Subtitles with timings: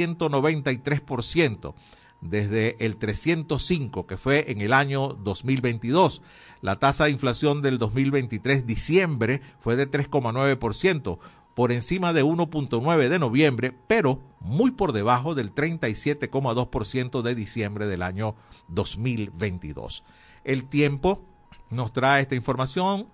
[0.00, 1.74] 193%
[2.20, 6.22] desde el 305 que fue en el año 2022.
[6.60, 11.18] La tasa de inflación del 2023 diciembre fue de 3,9%,
[11.54, 18.02] por encima de 1.9 de noviembre, pero muy por debajo del 37,2% de diciembre del
[18.02, 18.34] año
[18.68, 20.04] 2022.
[20.44, 21.22] El tiempo
[21.68, 23.08] nos trae esta información.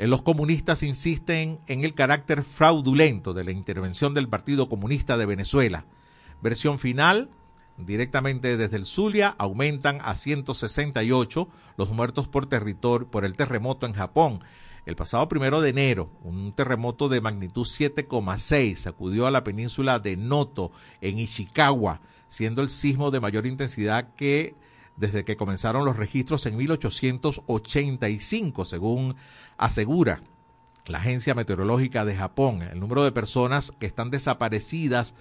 [0.00, 5.26] Eh, los comunistas insisten en el carácter fraudulento de la intervención del Partido Comunista de
[5.26, 5.84] Venezuela.
[6.40, 7.28] Versión final,
[7.76, 13.92] directamente desde el Zulia, aumentan a 168 los muertos por, territorio, por el terremoto en
[13.92, 14.40] Japón.
[14.86, 20.16] El pasado primero de enero, un terremoto de magnitud 7,6 sacudió a la península de
[20.16, 20.72] Noto,
[21.02, 24.54] en Ishikawa, siendo el sismo de mayor intensidad que
[24.96, 29.16] desde que comenzaron los registros en 1885, según
[29.56, 30.20] asegura
[30.86, 32.62] la Agencia Meteorológica de Japón.
[32.62, 35.14] El número de personas que están desaparecidas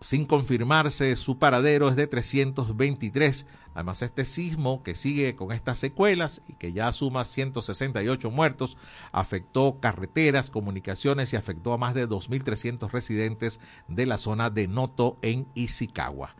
[0.00, 3.46] sin confirmarse su paradero es de 323.
[3.74, 8.76] Además, este sismo que sigue con estas secuelas y que ya suma 168 muertos,
[9.12, 15.18] afectó carreteras, comunicaciones y afectó a más de 2.300 residentes de la zona de Noto
[15.22, 16.34] en Ishikawa.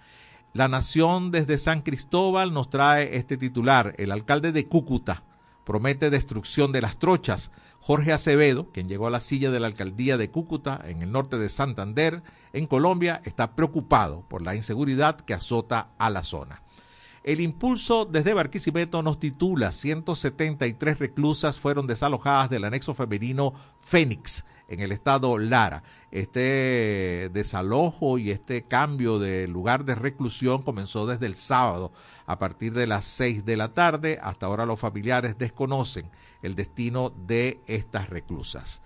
[0.54, 3.94] La Nación desde San Cristóbal nos trae este titular.
[3.96, 5.22] El alcalde de Cúcuta
[5.64, 7.50] promete destrucción de las trochas.
[7.80, 11.38] Jorge Acevedo, quien llegó a la silla de la alcaldía de Cúcuta, en el norte
[11.38, 12.22] de Santander,
[12.52, 16.60] en Colombia, está preocupado por la inseguridad que azota a la zona.
[17.24, 24.80] El impulso desde Barquisimeto nos titula 173 reclusas fueron desalojadas del anexo femenino Fénix en
[24.80, 25.82] el estado Lara.
[26.10, 31.92] Este desalojo y este cambio de lugar de reclusión comenzó desde el sábado
[32.26, 34.18] a partir de las 6 de la tarde.
[34.22, 36.10] Hasta ahora los familiares desconocen
[36.42, 38.82] el destino de estas reclusas.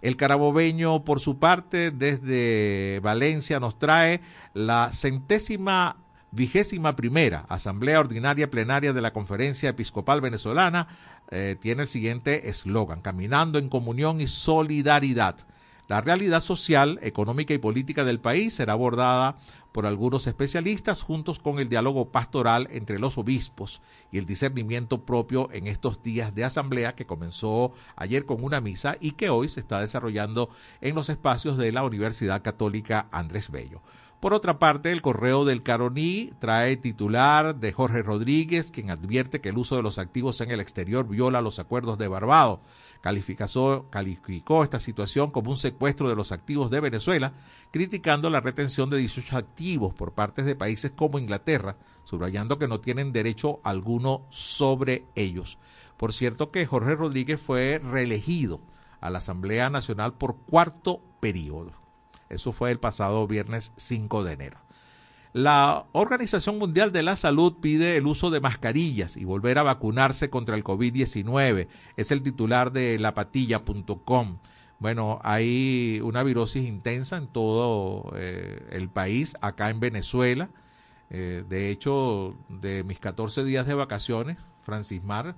[0.00, 4.20] El carabobeño, por su parte, desde Valencia nos trae
[4.54, 5.96] la centésima
[6.30, 10.88] vigésima primera Asamblea Ordinaria Plenaria de la Conferencia Episcopal Venezolana
[11.30, 15.46] eh, tiene el siguiente eslogan, caminando en comunión y solidaridad.
[15.88, 19.36] La realidad social, económica y política del país será abordada
[19.72, 23.80] por algunos especialistas juntos con el diálogo pastoral entre los obispos
[24.12, 28.98] y el discernimiento propio en estos días de asamblea que comenzó ayer con una misa
[29.00, 30.50] y que hoy se está desarrollando
[30.82, 33.80] en los espacios de la Universidad Católica Andrés Bello.
[34.20, 39.50] Por otra parte, el correo del Caroní trae titular de Jorge Rodríguez, quien advierte que
[39.50, 42.58] el uso de los activos en el exterior viola los acuerdos de Barbados.
[43.00, 47.32] calificó esta situación como un secuestro de los activos de Venezuela,
[47.70, 52.80] criticando la retención de 18 activos por partes de países como Inglaterra, subrayando que no
[52.80, 55.58] tienen derecho alguno sobre ellos.
[55.96, 58.58] Por cierto que Jorge Rodríguez fue reelegido
[59.00, 61.87] a la Asamblea Nacional por cuarto periodo.
[62.28, 64.58] Eso fue el pasado viernes 5 de enero.
[65.32, 70.30] La Organización Mundial de la Salud pide el uso de mascarillas y volver a vacunarse
[70.30, 71.68] contra el COVID-19.
[71.96, 74.38] Es el titular de lapatilla.com.
[74.78, 80.48] Bueno, hay una virosis intensa en todo eh, el país, acá en Venezuela.
[81.10, 85.34] Eh, de hecho, de mis 14 días de vacaciones, Francis Mar,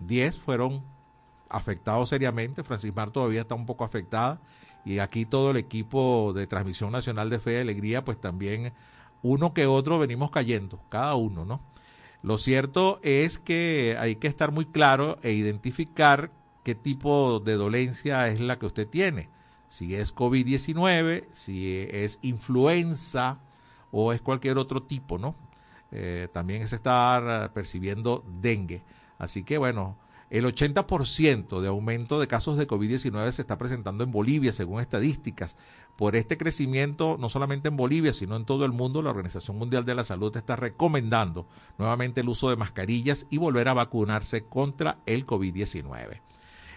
[0.00, 0.82] 10 fueron
[1.48, 2.64] afectados seriamente.
[2.64, 4.40] Francis Mar todavía está un poco afectada
[4.84, 8.72] y aquí todo el equipo de Transmisión Nacional de Fe y Alegría, pues también
[9.22, 11.60] uno que otro venimos cayendo, cada uno, ¿no?
[12.22, 16.30] Lo cierto es que hay que estar muy claro e identificar
[16.62, 19.28] qué tipo de dolencia es la que usted tiene.
[19.68, 23.40] Si es COVID-19, si es influenza
[23.90, 25.34] o es cualquier otro tipo, ¿no?
[25.90, 28.82] Eh, también es estar percibiendo dengue.
[29.18, 29.96] Así que bueno,
[30.32, 35.58] el 80% de aumento de casos de COVID-19 se está presentando en Bolivia, según estadísticas.
[35.94, 39.84] Por este crecimiento, no solamente en Bolivia, sino en todo el mundo, la Organización Mundial
[39.84, 44.96] de la Salud está recomendando nuevamente el uso de mascarillas y volver a vacunarse contra
[45.04, 46.22] el COVID-19.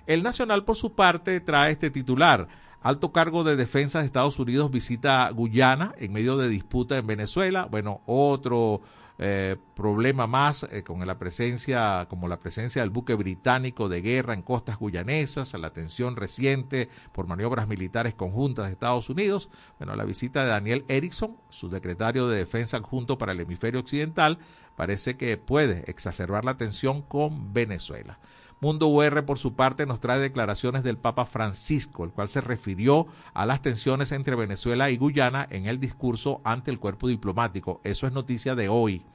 [0.06, 2.50] El Nacional, por su parte, trae este titular.
[2.82, 7.69] Alto cargo de defensa de Estados Unidos visita Guyana en medio de disputa en Venezuela.
[7.72, 8.81] Bueno, otro
[9.17, 14.33] eh, problema más eh, con la presencia, como la presencia del buque británico de guerra
[14.33, 19.50] en costas guyanesas, la tensión reciente por maniobras militares conjuntas de Estados Unidos.
[19.79, 24.38] Bueno, la visita de Daniel Erickson, su secretario de Defensa adjunto para el hemisferio occidental,
[24.75, 28.19] parece que puede exacerbar la tensión con Venezuela.
[28.62, 33.06] Mundo UR, por su parte, nos trae declaraciones del Papa Francisco, el cual se refirió
[33.34, 37.81] a las tensiones entre Venezuela y Guyana en el discurso ante el cuerpo diplomático.
[37.84, 39.06] Eso es noticia de hoy.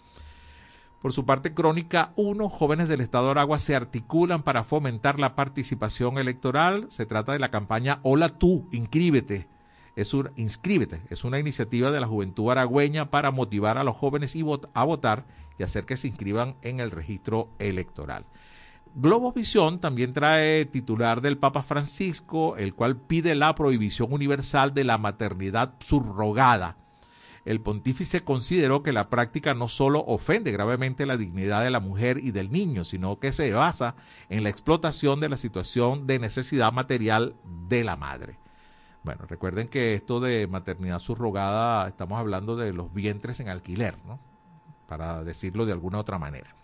[1.01, 5.35] Por su parte, Crónica 1, jóvenes del Estado de Aragua se articulan para fomentar la
[5.35, 6.87] participación electoral.
[6.91, 9.49] Se trata de la campaña Hola tú, inscríbete.
[9.97, 14.37] es un inscríbete, es una iniciativa de la Juventud Aragüeña para motivar a los jóvenes
[14.75, 15.25] a votar
[15.59, 18.27] y hacer que se inscriban en el registro electoral.
[18.95, 24.99] Globovisión también trae titular del Papa Francisco, el cual pide la prohibición universal de la
[24.99, 26.77] maternidad subrogada.
[27.45, 32.19] El pontífice consideró que la práctica no solo ofende gravemente la dignidad de la mujer
[32.19, 33.95] y del niño, sino que se basa
[34.29, 37.35] en la explotación de la situación de necesidad material
[37.69, 38.39] de la madre.
[39.05, 44.19] Bueno, recuerden que esto de maternidad subrogada, estamos hablando de los vientres en alquiler, ¿no?
[44.87, 46.55] Para decirlo de alguna otra manera.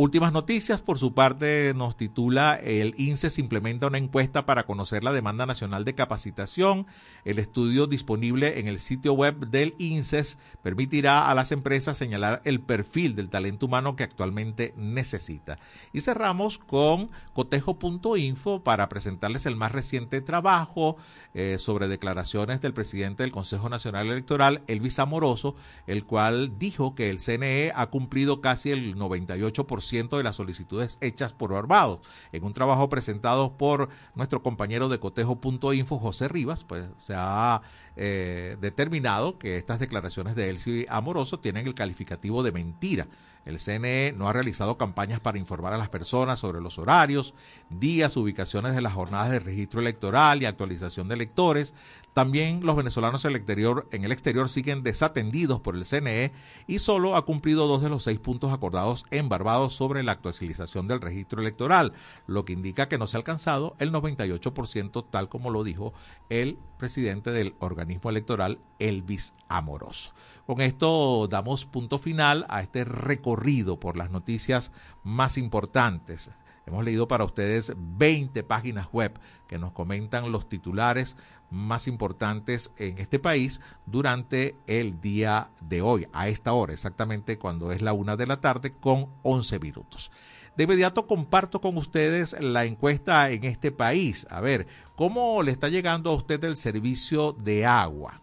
[0.00, 5.12] Últimas noticias, por su parte, nos titula el INSES implementa una encuesta para conocer la
[5.12, 6.86] demanda nacional de capacitación.
[7.24, 12.60] El estudio disponible en el sitio web del INSES permitirá a las empresas señalar el
[12.60, 15.58] perfil del talento humano que actualmente necesita.
[15.92, 20.96] Y cerramos con cotejo.info para presentarles el más reciente trabajo
[21.34, 25.56] eh, sobre declaraciones del presidente del Consejo Nacional Electoral, Elvis Amoroso,
[25.88, 31.32] el cual dijo que el CNE ha cumplido casi el 98% de las solicitudes hechas
[31.32, 32.00] por Barbados.
[32.32, 37.62] En un trabajo presentado por nuestro compañero de cotejo.info, José Rivas, pues se ha
[37.96, 43.06] eh, determinado que estas declaraciones de Elsie Amoroso tienen el calificativo de mentira.
[43.48, 47.32] El CNE no ha realizado campañas para informar a las personas sobre los horarios,
[47.70, 51.72] días, ubicaciones de las jornadas de registro electoral y actualización de electores.
[52.12, 56.32] También los venezolanos en el exterior, siguen desatendidos por el CNE
[56.66, 60.86] y solo ha cumplido dos de los seis puntos acordados en Barbados sobre la actualización
[60.86, 61.94] del registro electoral,
[62.26, 65.94] lo que indica que no se ha alcanzado el 98% tal como lo dijo
[66.28, 70.12] el presidente del organismo electoral, Elvis Amoroso.
[70.48, 74.72] Con esto damos punto final a este recorrido por las noticias
[75.02, 76.30] más importantes.
[76.64, 79.12] Hemos leído para ustedes 20 páginas web
[79.46, 81.18] que nos comentan los titulares
[81.50, 87.70] más importantes en este país durante el día de hoy, a esta hora, exactamente cuando
[87.70, 90.10] es la una de la tarde con 11 minutos.
[90.56, 94.26] De inmediato comparto con ustedes la encuesta en este país.
[94.30, 94.66] A ver,
[94.96, 98.22] ¿cómo le está llegando a usted el servicio de agua?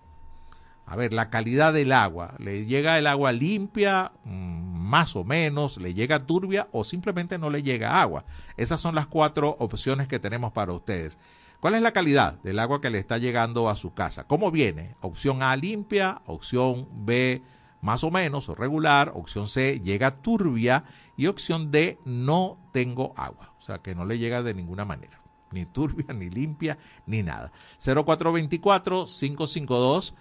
[0.86, 2.36] A ver, la calidad del agua.
[2.38, 5.78] ¿Le llega el agua limpia, mm, más o menos?
[5.78, 8.26] ¿Le llega turbia o simplemente no le llega agua?
[8.58, 11.18] Esas son las cuatro opciones que tenemos para ustedes.
[11.60, 14.26] ¿Cuál es la calidad del agua que le está llegando a su casa?
[14.28, 14.96] ¿Cómo viene?
[15.02, 17.42] Opción A limpia, opción B
[17.86, 20.86] más o menos o regular, opción C llega turbia
[21.18, 25.22] y opción D no tengo agua, o sea que no le llega de ninguna manera,
[25.52, 27.52] ni turbia, ni limpia, ni nada.
[27.78, 30.16] 0424 552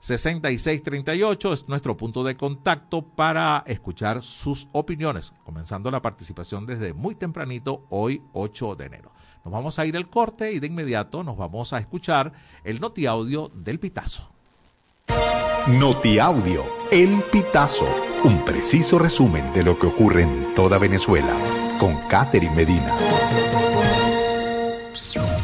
[0.00, 7.14] 6638 es nuestro punto de contacto para escuchar sus opiniones, comenzando la participación desde muy
[7.14, 9.12] tempranito, hoy 8 de enero.
[9.44, 12.32] Nos vamos a ir al corte y de inmediato nos vamos a escuchar
[12.64, 14.30] el noti audio del Pitazo.
[15.68, 17.88] Noti audio, el Pitazo,
[18.24, 21.34] un preciso resumen de lo que ocurre en toda Venezuela,
[21.80, 22.96] con Catherine Medina.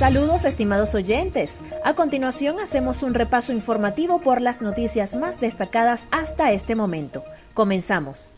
[0.02, 1.60] Saludos estimados oyentes.
[1.84, 7.22] A continuación hacemos un repaso informativo por las noticias más destacadas hasta este momento.
[7.54, 8.32] Comenzamos.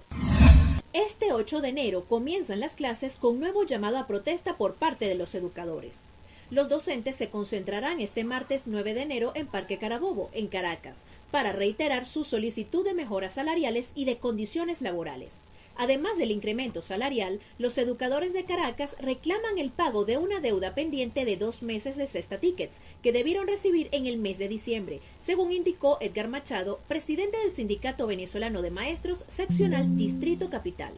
[0.93, 5.15] Este 8 de enero comienzan las clases con nuevo llamado a protesta por parte de
[5.15, 6.03] los educadores.
[6.51, 11.53] Los docentes se concentrarán este martes 9 de enero en Parque Carabobo, en Caracas, para
[11.53, 15.45] reiterar su solicitud de mejoras salariales y de condiciones laborales.
[15.77, 21.25] Además del incremento salarial, los educadores de Caracas reclaman el pago de una deuda pendiente
[21.25, 25.53] de dos meses de cesta tickets que debieron recibir en el mes de diciembre, según
[25.53, 30.93] indicó Edgar Machado, presidente del Sindicato Venezolano de Maestros Seccional Distrito Capital.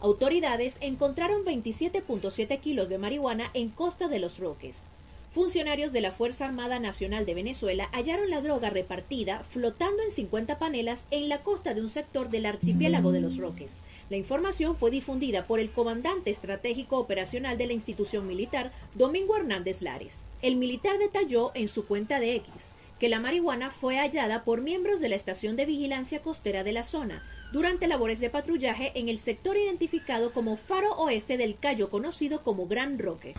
[0.00, 4.86] Autoridades encontraron 27.7 kilos de marihuana en Costa de los Roques.
[5.32, 10.58] Funcionarios de la Fuerza Armada Nacional de Venezuela hallaron la droga repartida flotando en 50
[10.58, 13.84] panelas en la costa de un sector del archipiélago de los Roques.
[14.08, 19.82] La información fue difundida por el comandante estratégico operacional de la institución militar, Domingo Hernández
[19.82, 20.26] Lares.
[20.42, 25.00] El militar detalló en su cuenta de X que la marihuana fue hallada por miembros
[25.00, 27.22] de la estación de vigilancia costera de la zona
[27.52, 32.66] durante labores de patrullaje en el sector identificado como Faro Oeste del Cayo conocido como
[32.66, 33.34] Gran Roque.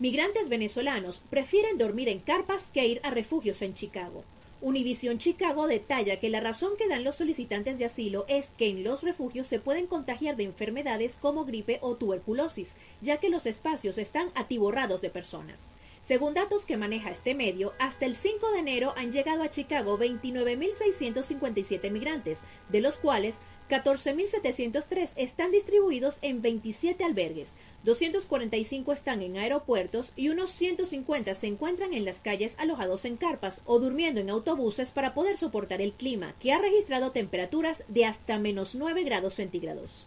[0.00, 4.24] Migrantes venezolanos prefieren dormir en carpas que ir a refugios en Chicago.
[4.60, 8.82] Univision Chicago detalla que la razón que dan los solicitantes de asilo es que en
[8.82, 13.98] los refugios se pueden contagiar de enfermedades como gripe o tuberculosis, ya que los espacios
[13.98, 15.70] están atiborrados de personas.
[16.00, 19.96] Según datos que maneja este medio, hasta el 5 de enero han llegado a Chicago
[19.96, 30.12] 29.657 migrantes, de los cuales 14.703 están distribuidos en 27 albergues, 245 están en aeropuertos
[30.16, 34.90] y unos 150 se encuentran en las calles alojados en carpas o durmiendo en autobuses
[34.90, 40.04] para poder soportar el clima, que ha registrado temperaturas de hasta menos 9 grados centígrados.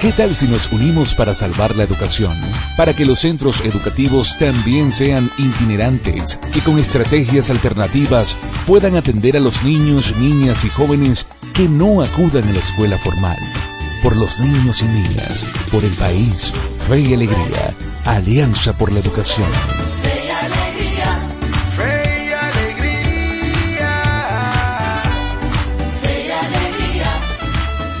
[0.00, 2.32] ¿Qué tal si nos unimos para salvar la educación?
[2.78, 8.34] Para que los centros educativos también sean itinerantes, que con estrategias alternativas
[8.66, 13.36] puedan atender a los niños, niñas y jóvenes que no acudan a la escuela formal.
[14.04, 16.52] Por los niños y niñas, por el país,
[16.86, 19.50] fe y alegría, Alianza por la Educación.
[20.02, 21.18] Fe y alegría.
[21.70, 23.92] Fe y alegría.
[26.02, 27.12] Fe y alegría.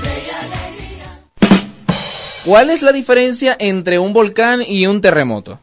[0.02, 1.20] Fe y alegría.
[2.44, 5.58] ¿Cuál es la diferencia entre un volcán y un terremoto?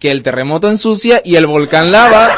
[0.00, 2.36] Que el terremoto ensucia y el volcán lava.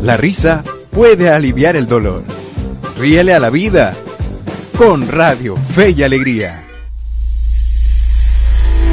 [0.00, 0.64] La risa
[0.96, 2.24] puede aliviar el dolor.
[2.96, 3.94] Ríele a la vida
[4.78, 6.66] con Radio Fe y Alegría.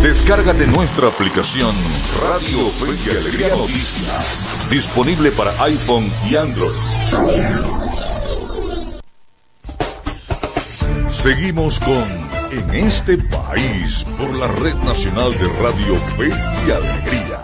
[0.02, 1.74] Descárgate nuestra aplicación
[2.22, 6.74] Radio Fe y Alegría Noticias, disponible para iPhone y Android.
[11.08, 12.04] Seguimos con
[12.52, 16.30] En este país por la Red Nacional de Radio Fe
[16.68, 17.43] y Alegría.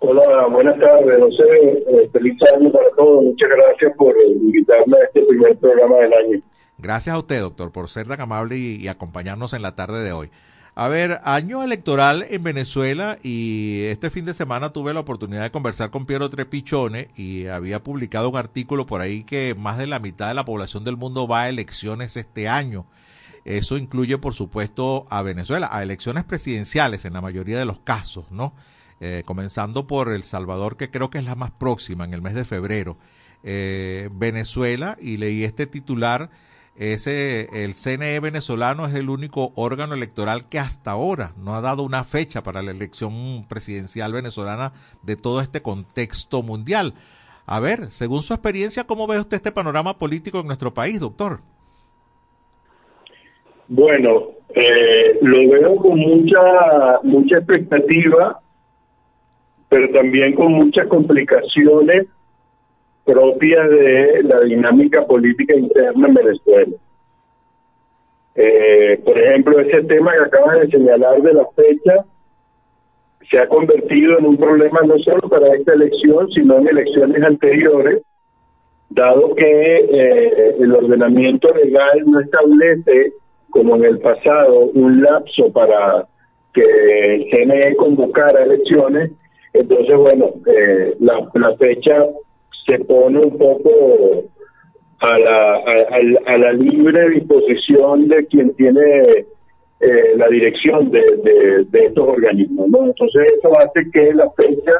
[0.00, 1.84] Hola, buenas tardes, José.
[1.88, 3.24] Eh, feliz año para todos.
[3.24, 6.42] Muchas gracias por invitarme a este primer programa del año.
[6.80, 10.30] Gracias a usted, doctor, por ser tan amable y, acompañarnos en la tarde de hoy.
[10.76, 15.50] A ver, año electoral en Venezuela y este fin de semana tuve la oportunidad de
[15.50, 19.98] conversar con Piero Trepichone y había publicado un artículo por ahí que más de la
[19.98, 22.86] mitad de la población del mundo va a elecciones este año.
[23.44, 28.30] Eso incluye, por supuesto, a Venezuela, a elecciones presidenciales en la mayoría de los casos,
[28.30, 28.54] ¿no?
[29.00, 32.34] Eh, comenzando por El Salvador, que creo que es la más próxima, en el mes
[32.34, 32.98] de febrero.
[33.42, 36.30] Eh, Venezuela, y leí este titular
[36.78, 41.82] ese, el CNE venezolano es el único órgano electoral que hasta ahora no ha dado
[41.82, 46.94] una fecha para la elección presidencial venezolana de todo este contexto mundial.
[47.46, 51.40] A ver, según su experiencia, ¿cómo ve usted este panorama político en nuestro país, doctor?
[53.66, 58.40] Bueno, eh, lo veo con mucha mucha expectativa,
[59.68, 62.06] pero también con muchas complicaciones
[63.08, 66.76] propia de la dinámica política interna en Venezuela.
[68.34, 72.04] Eh, por ejemplo, ese tema que acabas de señalar de la fecha
[73.30, 78.02] se ha convertido en un problema no solo para esta elección, sino en elecciones anteriores,
[78.90, 83.12] dado que eh, el ordenamiento legal no establece,
[83.50, 86.06] como en el pasado, un lapso para
[86.52, 86.62] que
[87.14, 89.12] el CNE convocara elecciones,
[89.54, 92.04] entonces, bueno, eh, la, la fecha
[92.68, 94.24] se pone un poco
[95.00, 95.18] a
[96.38, 99.26] la, libre disposición de quien tiene
[99.80, 101.00] eh, la dirección de,
[101.70, 102.68] de, estos organismos.
[102.68, 102.86] ¿no?
[102.86, 104.72] Entonces eso hace que la fecha,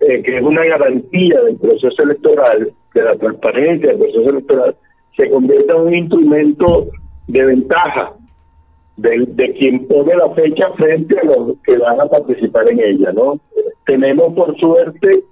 [0.00, 4.76] eh, que es una garantía del proceso electoral, de la transparencia del proceso electoral,
[5.16, 6.86] se convierta en un instrumento
[7.28, 8.14] de ventaja
[8.96, 13.12] de, de quien pone la fecha frente a los que van a participar en ella.
[13.12, 13.38] ¿no?
[13.84, 15.22] Tenemos por suerte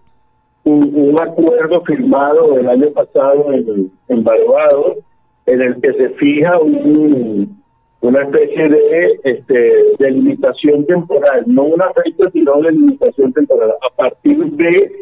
[0.66, 4.98] un, acuerdo firmado el año pasado en, en Barbados
[5.46, 7.62] en el que se fija un,
[8.00, 13.70] una especie de este, delimitación temporal, no una fecha, sino una delimitación temporal.
[13.70, 14.92] A partir de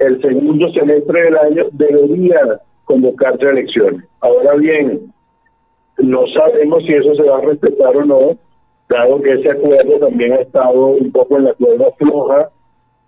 [0.00, 4.04] el segundo semestre del año debería convocarse elecciones.
[4.20, 5.12] Ahora bien,
[5.98, 8.36] no sabemos si eso se va a respetar o no,
[8.88, 12.50] dado que ese acuerdo también ha estado un poco en la cuerda floja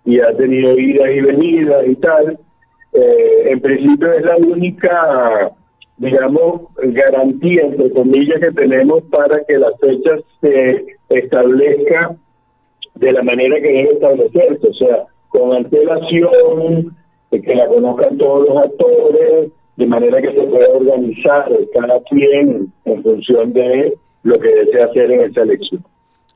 [0.05, 2.39] y ha tenido idas y venidas y tal.
[2.93, 5.51] Eh, en principio es la única,
[5.97, 12.15] digamos, garantía, entre comillas, que tenemos para que la fecha se establezca
[12.95, 16.95] de la manera que debe establecerse, o sea, con antelación,
[17.31, 23.03] que la conozcan todos los actores, de manera que se pueda organizar cada quien en
[23.03, 25.83] función de lo que desea hacer en esa elección.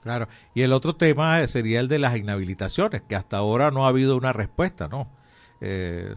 [0.02, 3.90] Claro, y el otro tema sería el de las inhabilitaciones, que hasta ahora no ha
[3.90, 5.10] habido una respuesta, ¿no?
[5.62, 6.14] Eh,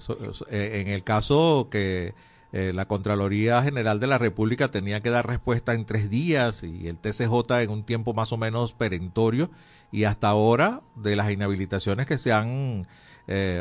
[0.50, 2.14] eh, en el caso que
[2.52, 6.86] eh, la Contraloría General de la República tenía que dar respuesta en tres días y
[6.86, 9.50] el TCJ en un tiempo más o menos perentorio,
[9.90, 12.86] y hasta ahora de las inhabilitaciones que se han,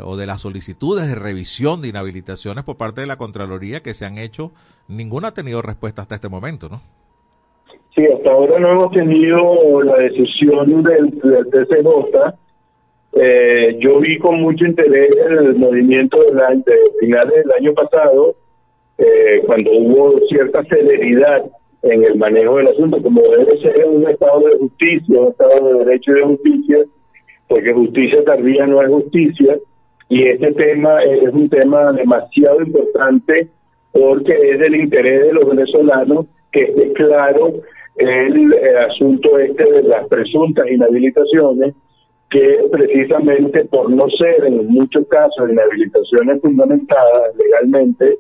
[0.04, 4.06] o de las solicitudes de revisión de inhabilitaciones por parte de la Contraloría que se
[4.06, 4.52] han hecho,
[4.88, 6.82] ninguna ha tenido respuesta hasta este momento, ¿no?
[7.96, 12.34] Sí, hasta ahora no hemos tenido la decisión del, del TCJ.
[13.14, 18.36] Eh, yo vi con mucho interés el movimiento de, de finales del año pasado,
[18.98, 21.44] eh, cuando hubo cierta celeridad
[21.84, 25.86] en el manejo del asunto, como debe ser un estado de justicia, un estado de
[25.86, 26.78] derecho y de justicia,
[27.50, 29.58] porque justicia tardía no es justicia,
[30.08, 33.48] y este tema es un tema demasiado importante
[33.92, 37.54] porque es del interés de los venezolanos que esté claro
[37.96, 38.54] el,
[38.90, 41.76] asunto este de las presuntas inhabilitaciones,
[42.30, 48.18] que precisamente por no ser en muchos casos inhabilitaciones fundamentadas legalmente,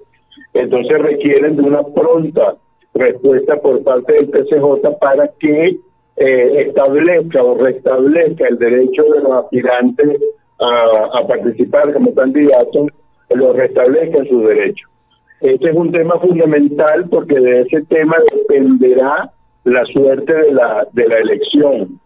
[0.53, 2.55] entonces requieren de una pronta
[2.93, 5.77] respuesta por parte del TCJ para que
[6.17, 10.19] eh, establezca o restablezca el derecho de los aspirantes
[10.59, 12.87] a, participar como candidatos,
[13.33, 14.89] lo restablezca en sus derechos.
[15.39, 19.31] Este es un tema fundamental porque de ese tema dependerá
[19.63, 21.99] la suerte de la, de la elección.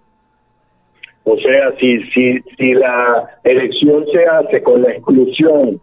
[1.23, 5.79] O sea, si, si, si la elección se hace con la exclusión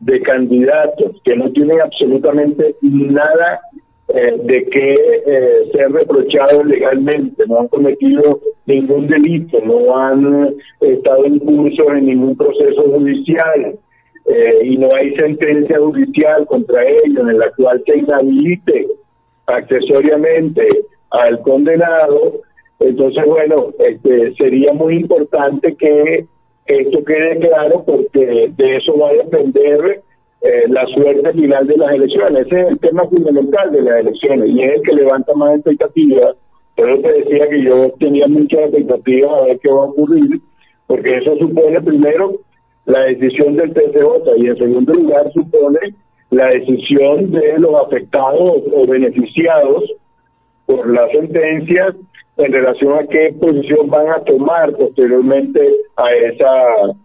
[0.00, 3.60] de candidatos que no tienen absolutamente nada
[4.08, 11.24] eh, de que eh, ser reprochados legalmente, no han cometido ningún delito, no han estado
[11.24, 13.78] en curso en ningún proceso judicial
[14.26, 18.88] eh, y no hay sentencia judicial contra ellos en la cual se inhabilite
[19.46, 20.68] accesoriamente
[21.12, 22.40] al condenado.
[22.80, 26.26] Entonces, bueno, este, sería muy importante que
[26.66, 30.02] esto quede claro porque de eso va a depender
[30.42, 32.46] eh, la suerte final de las elecciones.
[32.46, 36.36] Ese es el tema fundamental de las elecciones y es el que levanta más expectativas
[36.74, 40.40] Por eso te decía que yo tenía muchas expectativas a ver qué va a ocurrir,
[40.86, 42.32] porque eso supone primero
[42.86, 45.78] la decisión del TCJ y en segundo lugar supone
[46.30, 49.84] la decisión de los afectados o beneficiados
[50.72, 51.94] por la sentencia
[52.38, 55.60] en relación a qué posición van a tomar posteriormente
[55.96, 56.50] a esa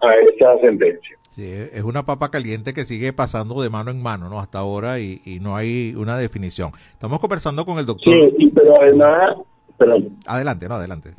[0.02, 1.18] a esa sentencia.
[1.36, 4.40] Sí, es una papa caliente que sigue pasando de mano en mano, ¿no?
[4.40, 6.72] Hasta ahora y, y no hay una definición.
[6.94, 8.14] Estamos conversando con el doctor.
[8.38, 9.36] Sí, pero además,
[9.78, 10.10] perdón.
[10.26, 11.10] Adelante, no, adelante.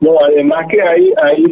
[0.00, 1.44] No, además que hay, hay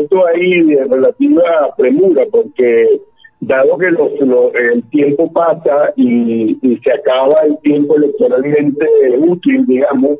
[0.00, 3.00] esto ahí de relativa premura, porque
[3.42, 8.86] dado que los, los- el tiempo pasa y, se acaba el tiempo electoralmente
[9.18, 10.18] útil, digamos,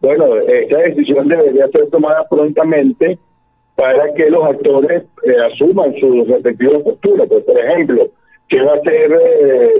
[0.00, 3.18] bueno, esa decisión debería ser tomada prontamente
[3.76, 7.28] para que los actores eh, asuman sus respectivas posturas.
[7.28, 8.08] Pues, por ejemplo,
[8.48, 9.70] ¿qué va a hacer eh,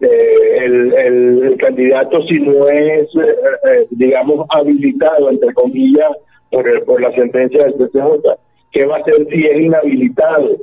[0.00, 6.12] eh, el, el- candidato si no es, eh, digamos, habilitado, entre comillas,
[6.50, 8.36] por, el- por la sentencia del TCJ?
[8.72, 10.56] ¿Qué va a hacer si es inhabilitado?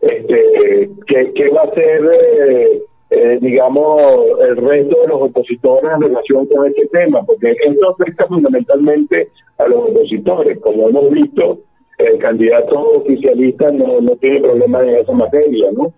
[0.00, 6.02] Este, ¿qué, qué va a hacer, eh, eh, digamos, el resto de los opositores en
[6.02, 7.22] relación con este tema?
[7.24, 10.58] Porque esto afecta fundamentalmente a los opositores.
[10.60, 11.58] Como hemos visto,
[11.98, 15.92] el candidato oficialista no, no tiene problemas en esa materia, ¿no?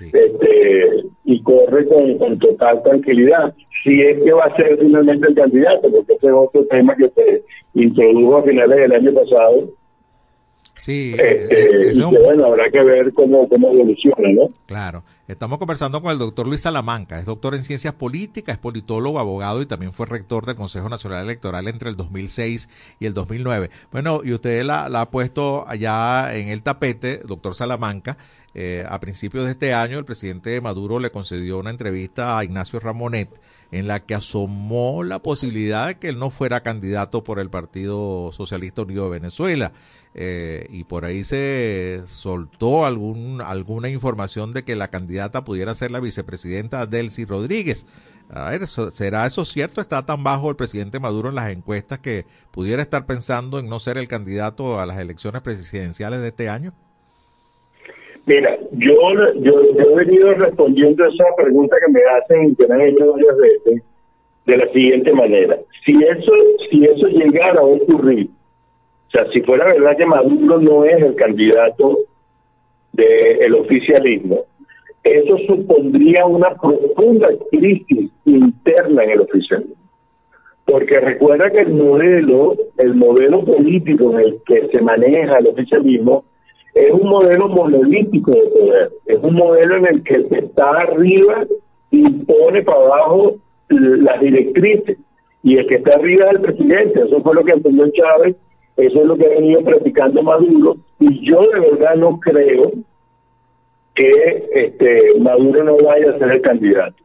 [0.00, 3.52] Este, y corre con, con total tranquilidad.
[3.82, 7.08] Si es que va a ser finalmente el candidato, porque ese es otro tema que
[7.10, 7.42] se
[7.74, 9.64] introdujo a finales del año pasado.
[10.78, 14.48] Sí, Este, eh, es un que, bueno, habrá que ver cómo, cómo evoluciona, ¿no?
[14.66, 15.02] Claro.
[15.26, 17.18] Estamos conversando con el doctor Luis Salamanca.
[17.18, 21.24] Es doctor en ciencias políticas, es politólogo, abogado y también fue rector del Consejo Nacional
[21.24, 23.68] Electoral entre el 2006 y el 2009.
[23.92, 28.16] Bueno, y usted la, la ha puesto allá en el tapete, doctor Salamanca.
[28.54, 32.80] Eh, a principios de este año, el presidente Maduro le concedió una entrevista a Ignacio
[32.80, 33.28] Ramonet
[33.70, 38.30] en la que asomó la posibilidad de que él no fuera candidato por el Partido
[38.32, 39.72] Socialista Unido de Venezuela.
[40.20, 45.92] Eh, y por ahí se soltó algún, alguna información de que la candidata pudiera ser
[45.92, 47.86] la vicepresidenta Delcy Rodríguez.
[48.28, 49.80] A ver, ¿será eso cierto?
[49.80, 53.78] ¿Está tan bajo el presidente Maduro en las encuestas que pudiera estar pensando en no
[53.78, 56.72] ser el candidato a las elecciones presidenciales de este año?
[58.26, 58.94] Mira, yo,
[59.36, 63.36] yo, he venido respondiendo esa pregunta que me hacen y que me han hecho varias
[63.36, 63.82] veces
[64.46, 65.56] de la siguiente manera.
[65.86, 66.32] Si eso,
[66.70, 68.28] si eso llegara a ocurrir,
[69.08, 71.98] o sea, si fuera verdad que Maduro no es el candidato
[72.92, 74.44] del oficialismo,
[75.02, 79.74] eso supondría una profunda crisis interna en el oficialismo.
[80.66, 86.24] Porque recuerda que el modelo, el modelo político en el que se maneja el oficialismo,
[86.74, 90.70] es un modelo monolítico de poder, es un modelo en el que el que está
[90.70, 91.46] arriba
[91.90, 93.36] impone para abajo
[93.70, 94.98] las directrices
[95.42, 98.36] y el que está arriba es el presidente, eso fue lo que entendió Chávez,
[98.78, 102.72] eso es lo que ha venido practicando Maduro y yo de verdad no creo
[103.94, 106.96] que este Maduro no vaya a ser el candidato.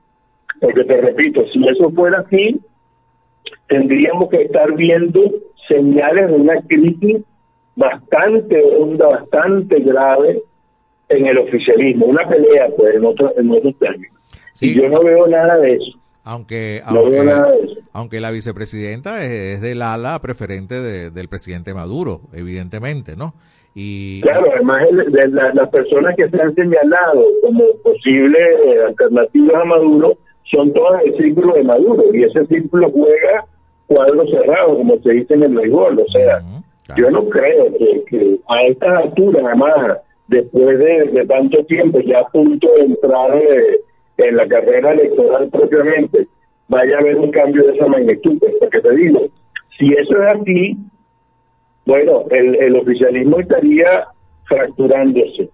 [0.61, 2.61] Porque te repito, si eso fuera así,
[3.67, 5.19] tendríamos que estar viendo
[5.67, 7.23] señales de una crisis
[7.75, 10.43] bastante honda, bastante grave
[11.09, 14.15] en el oficialismo, una pelea pues en otros en otros términos.
[14.61, 15.99] Y yo no veo nada de eso.
[16.23, 17.31] Aunque, aunque,
[17.91, 23.33] aunque la vicepresidenta es, es del ala preferente de- del presidente Maduro, evidentemente, ¿no?
[23.75, 28.83] Y Claro, además el- de la- las personas que se han señalado como posibles eh,
[28.87, 33.45] alternativas a Maduro son todas el círculo de Maduro y ese círculo juega
[33.87, 35.99] cuadro cerrado, como se dice en el béisbol.
[35.99, 36.41] O sea,
[36.95, 42.19] yo no creo que, que a estas alturas, además, después de, de tanto tiempo, ya
[42.19, 43.79] a punto de entrar eh,
[44.17, 46.27] en la carrera electoral propiamente,
[46.67, 48.37] vaya a haber un cambio de esa magnitud.
[48.59, 49.27] Porque te digo,
[49.77, 50.77] si eso es así,
[51.85, 54.05] bueno, el, el oficialismo estaría
[54.45, 55.49] fracturándose.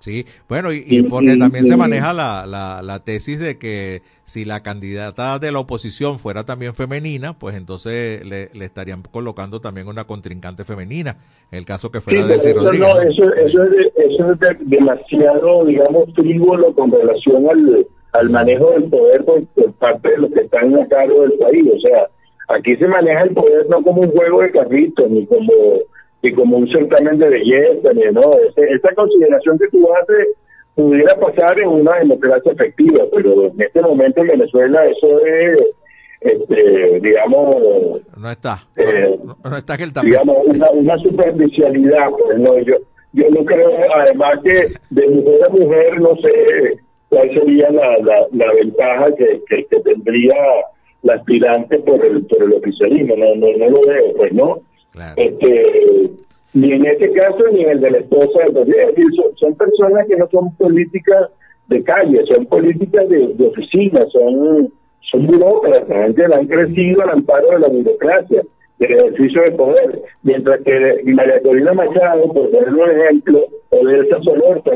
[0.00, 4.46] Sí, bueno, y, y porque también se maneja la, la, la tesis de que si
[4.46, 9.88] la candidata de la oposición fuera también femenina, pues entonces le, le estarían colocando también
[9.88, 11.18] una contrincante femenina,
[11.52, 12.80] en el caso que Sí, fuera pero Delcy eso, Rodríguez.
[12.88, 13.00] no, ¿no?
[13.02, 18.70] eso, eso es, de- eso es de- demasiado, digamos, frívolo con relación al, al manejo
[18.70, 21.64] del poder por, por parte de los que están a cargo del país.
[21.76, 22.08] O sea,
[22.56, 25.52] aquí se maneja el poder no como un juego de carritos, ni como
[26.22, 28.34] ni como un certamen de belleza, no.
[28.38, 30.28] Ese- esa consideración que tú haces
[30.74, 35.58] pudiera pasar en una democracia efectiva, pero en este momento en Venezuela eso es,
[36.20, 37.56] este, digamos,
[38.16, 42.10] No está, eh, no, no está en el digamos, una, una superficialidad.
[42.10, 42.74] Pues, no, yo,
[43.12, 46.78] yo no creo, además que de mujer a mujer, no sé
[47.08, 50.34] cuál sería la, la, la ventaja que, que, que tendría
[51.02, 54.58] la aspirante por el, por el oficialismo, no, no, no lo veo, pues no.
[55.16, 56.10] Este,
[56.54, 59.06] ni en este caso ni en el de la esposa del gobierno.
[59.16, 61.30] Son, son personas que no son políticas
[61.68, 64.72] de calle, son políticas de, oficina, son,
[65.10, 68.42] son burócratas, que han crecido al amparo de la burocracia,
[68.78, 70.02] del ejercicio de poder.
[70.24, 74.72] Mientras que María Corina Machado, por poner un ejemplo, o de esa Solorza,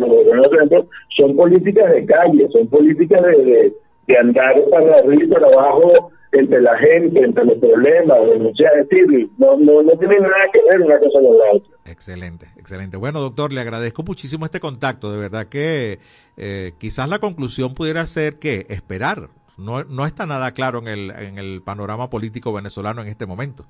[1.16, 3.72] son políticas de calle, son políticas de,
[4.07, 9.28] de andar para arriba y para abajo entre la gente, entre los problemas, denunciar, decir,
[9.38, 11.76] no, no, no tiene nada que ver una cosa con la otra.
[11.86, 12.96] Excelente, excelente.
[12.96, 15.12] Bueno, doctor, le agradezco muchísimo este contacto.
[15.12, 15.98] De verdad que
[16.36, 19.28] eh, quizás la conclusión pudiera ser que esperar.
[19.56, 23.64] No, no está nada claro en el, en el panorama político venezolano en este momento.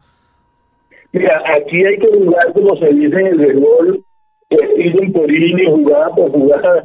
[1.12, 4.04] Mira, aquí hay que jugar, como se dice en el béisbol,
[4.50, 6.84] ir por ir jugada por jugada.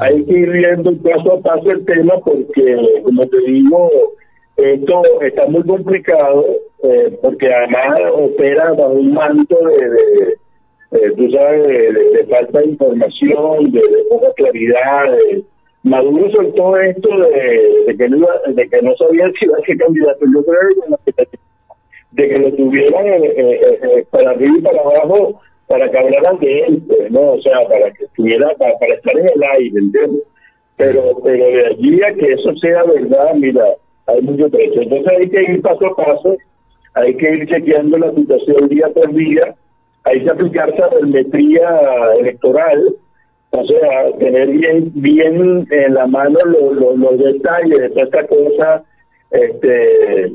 [0.00, 3.90] Hay que ir viendo paso a paso el tema porque, como te digo,
[4.56, 6.46] esto está muy complicado
[6.82, 10.36] eh, porque además opera bajo un manto de, de,
[10.92, 15.16] eh, tú sabes, de, falta de información, de, poca claridad.
[15.82, 20.24] Maduro soltó esto de, que no, de que no sabía si iba a ser candidato.
[20.34, 21.28] Yo creo que
[22.16, 26.38] de que lo tuvieran eh, eh, eh, para arriba y para abajo para que hablaran
[26.38, 27.32] de él, pues, ¿no?
[27.32, 30.22] O sea, para que estuviera, para, para estar en el aire, ¿entiendes?
[30.76, 33.74] Pero, pero de allí a que eso sea verdad, mira,
[34.06, 34.80] hay mucho trecho.
[34.80, 36.36] Entonces hay que ir paso a paso,
[36.94, 39.54] hay que ir chequeando la situación día por día,
[40.04, 41.68] hay que aplicar sabermetría
[42.20, 42.94] electoral,
[43.50, 48.84] o sea, tener bien bien en la mano los, los, detalles de toda esta cosa,
[49.30, 50.32] este,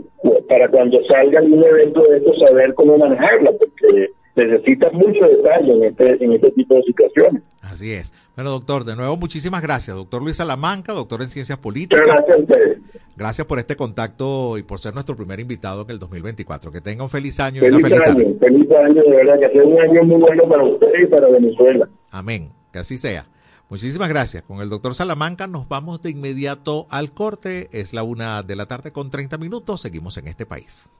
[0.49, 5.83] para cuando salga algún evento de esto saber cómo manejarla, porque necesita mucho detalle en
[5.83, 7.43] este, en este tipo de situaciones.
[7.61, 8.13] Así es.
[8.35, 9.95] Bueno, doctor, de nuevo muchísimas gracias.
[9.95, 12.05] Doctor Luis Salamanca, doctor en Ciencias Políticas.
[12.05, 12.77] Gracias a ustedes.
[13.21, 16.71] Gracias por este contacto y por ser nuestro primer invitado en el 2024.
[16.71, 18.37] Que tenga un feliz año feliz y una feliz año, tarde.
[18.39, 21.87] Feliz año, de verdad, que sea un año muy bueno para ustedes y para Venezuela.
[22.09, 22.51] Amén.
[22.73, 23.27] Que así sea.
[23.69, 24.41] Muchísimas gracias.
[24.41, 27.69] Con el doctor Salamanca nos vamos de inmediato al corte.
[27.71, 29.81] Es la una de la tarde con 30 minutos.
[29.81, 30.91] Seguimos en este país.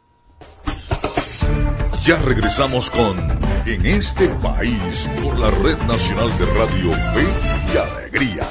[2.05, 3.17] Ya regresamos con
[3.65, 8.45] En este país por la Red Nacional de Radio Fe y Alegría.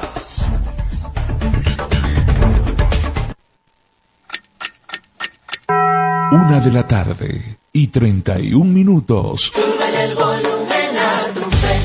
[6.32, 9.52] Una de la tarde y 31 minutos.
[9.54, 11.76] Súbele el volumen a tu fe,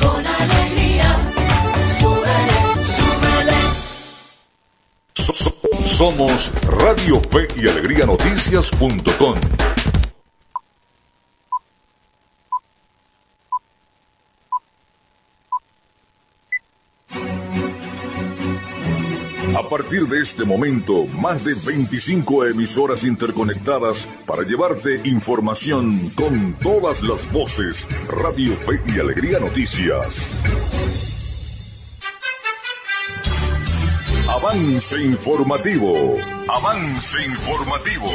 [0.00, 1.16] con alegría.
[1.98, 2.58] Súbele,
[2.96, 3.56] súbele.
[5.14, 5.54] So- so-
[5.86, 9.34] somos Radio Fe y Alegría Noticias.com.
[19.56, 27.02] A partir de este momento, más de 25 emisoras interconectadas para llevarte información con todas
[27.02, 27.88] las voces.
[28.08, 30.42] Radio Fe y Alegría Noticias.
[34.28, 36.14] Avance informativo.
[36.48, 38.06] Avance informativo.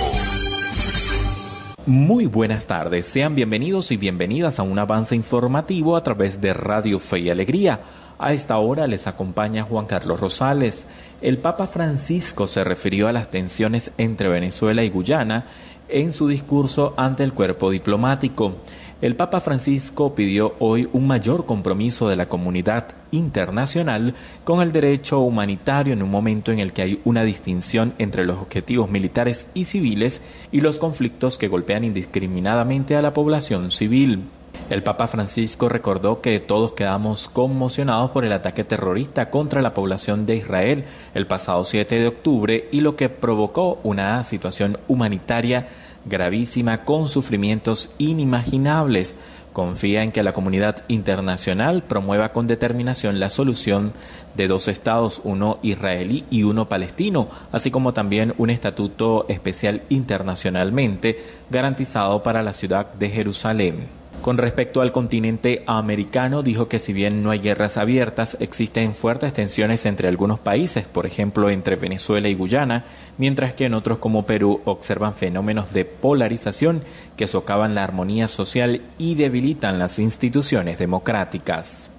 [1.85, 6.97] Muy buenas tardes, sean bienvenidos y bienvenidas a un avance informativo a través de Radio
[6.99, 7.81] Fe y Alegría.
[8.17, 10.85] A esta hora les acompaña Juan Carlos Rosales.
[11.21, 15.45] El Papa Francisco se refirió a las tensiones entre Venezuela y Guyana
[15.87, 18.55] en su discurso ante el cuerpo diplomático.
[19.01, 25.19] El Papa Francisco pidió hoy un mayor compromiso de la comunidad internacional con el derecho
[25.19, 29.65] humanitario en un momento en el que hay una distinción entre los objetivos militares y
[29.65, 34.23] civiles y los conflictos que golpean indiscriminadamente a la población civil.
[34.67, 40.25] El Papa Francisco recordó que todos quedamos conmocionados por el ataque terrorista contra la población
[40.25, 45.67] de Israel el pasado 7 de octubre y lo que provocó una situación humanitaria
[46.05, 49.13] gravísima con sufrimientos inimaginables.
[49.53, 53.91] Confía en que la comunidad internacional promueva con determinación la solución
[54.33, 61.19] de dos estados, uno israelí y uno palestino, así como también un estatuto especial internacionalmente
[61.51, 64.04] garantizado para la ciudad de Jerusalén.
[64.25, 69.33] Con respecto al continente americano, dijo que si bien no hay guerras abiertas, existen fuertes
[69.33, 72.85] tensiones entre algunos países, por ejemplo entre Venezuela y Guyana,
[73.19, 76.81] mientras que en otros como Perú observan fenómenos de polarización
[77.17, 81.91] que socavan la armonía social y debilitan las instituciones democráticas.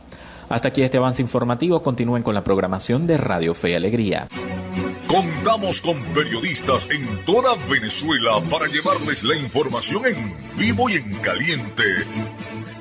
[0.48, 4.28] Hasta aquí este avance informativo, continúen con la programación de Radio Fe y Alegría.
[5.08, 11.84] Contamos con periodistas en toda Venezuela para llevarles la información en vivo y en caliente.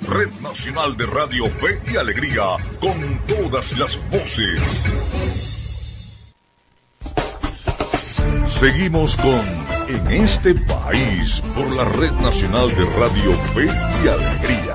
[0.08, 4.82] Red Nacional de Radio Fe y Alegría, con todas las voces.
[8.46, 14.75] Seguimos con en este país por la Red Nacional de Radio Fe y Alegría.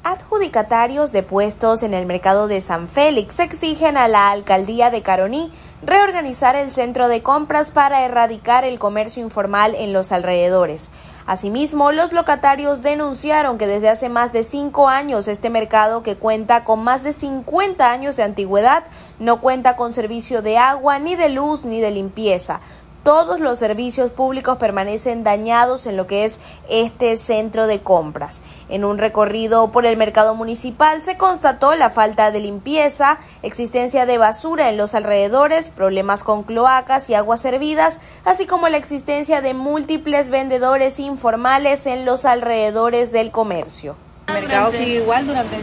[0.04, 5.52] Adjudicatarios de puestos en el mercado de San Félix exigen a la alcaldía de Caroní
[5.82, 10.92] reorganizar el centro de compras para erradicar el comercio informal en los alrededores.
[11.26, 16.64] Asimismo, los locatarios denunciaron que desde hace más de cinco años este mercado, que cuenta
[16.64, 18.84] con más de 50 años de antigüedad,
[19.20, 22.62] no cuenta con servicio de agua, ni de luz, ni de limpieza
[23.04, 28.44] todos los servicios públicos permanecen dañados en lo que es este centro de compras.
[28.70, 34.18] En un recorrido por el mercado municipal se constató la falta de limpieza, existencia de
[34.18, 39.54] basura en los alrededores, problemas con cloacas y aguas servidas, así como la existencia de
[39.54, 43.96] múltiples vendedores informales en los alrededores del comercio.
[44.28, 45.58] El mercado sigue igual durante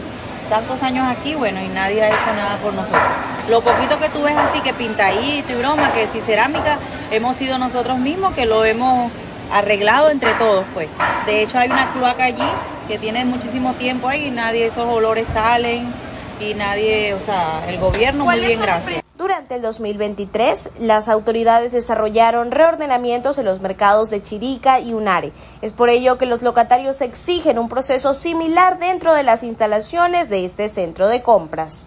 [0.49, 3.01] tantos años aquí, bueno, y nadie ha hecho nada por nosotros.
[3.49, 6.77] Lo poquito que tú ves así, que pintadito y broma, que si cerámica,
[7.11, 9.11] hemos sido nosotros mismos que lo hemos
[9.51, 10.89] arreglado entre todos, pues.
[11.25, 12.49] De hecho, hay una cloaca allí
[12.87, 15.93] que tiene muchísimo tiempo ahí y nadie, esos olores salen
[16.39, 19.03] y nadie, o sea, el gobierno muy bien, gracias.
[19.17, 25.31] Durante el 2023, las autoridades desarrollaron reordenamientos en los mercados de Chirica y Unare.
[25.61, 30.45] Es por ello que los locatarios exigen un proceso similar dentro de las instalaciones de
[30.45, 31.85] este centro de compras.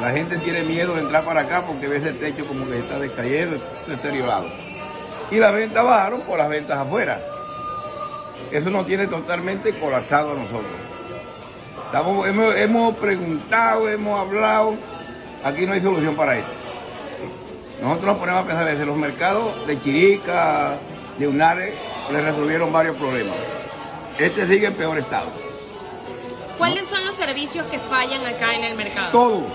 [0.00, 2.98] La gente tiene miedo de entrar para acá porque ve ese techo como que está
[2.98, 4.46] descayendo, deteriorado.
[5.30, 7.20] Y las ventas bajaron por las ventas afuera.
[8.50, 10.97] Eso nos tiene totalmente colapsado a nosotros.
[11.88, 14.76] Estamos, hemos, hemos preguntado, hemos hablado
[15.44, 16.50] Aquí no hay solución para esto.
[17.80, 20.76] Nosotros nos ponemos a pensar desde los mercados de Chirica,
[21.16, 21.74] de Unare,
[22.10, 23.36] le resolvieron varios problemas.
[24.18, 25.28] Este sigue en peor estado.
[26.58, 29.10] ¿Cuáles son los servicios que fallan acá en el mercado?
[29.12, 29.46] Todo.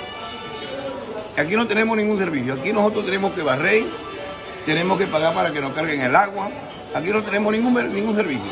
[1.38, 2.54] Aquí no tenemos ningún servicio.
[2.54, 3.84] Aquí nosotros tenemos que barrer,
[4.66, 6.50] tenemos que pagar para que nos carguen el agua.
[6.96, 8.52] Aquí no tenemos ningún, ningún servicio.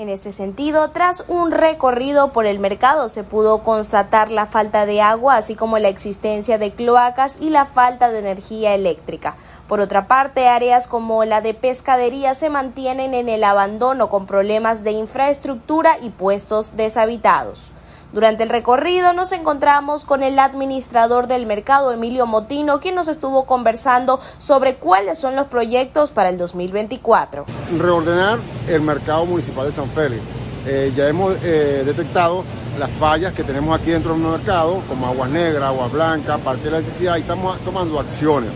[0.00, 5.02] En este sentido, tras un recorrido por el mercado se pudo constatar la falta de
[5.02, 9.36] agua, así como la existencia de cloacas y la falta de energía eléctrica.
[9.68, 14.84] Por otra parte, áreas como la de pescadería se mantienen en el abandono con problemas
[14.84, 17.70] de infraestructura y puestos deshabitados.
[18.12, 23.46] Durante el recorrido nos encontramos con el administrador del mercado, Emilio Motino, quien nos estuvo
[23.46, 27.44] conversando sobre cuáles son los proyectos para el 2024.
[27.78, 30.22] Reordenar el mercado municipal de San Félix.
[30.66, 32.44] Eh, ya hemos eh, detectado
[32.80, 36.70] las fallas que tenemos aquí dentro del mercado, como aguas negras, agua blanca, parte de
[36.72, 38.50] la electricidad, y estamos tomando acciones.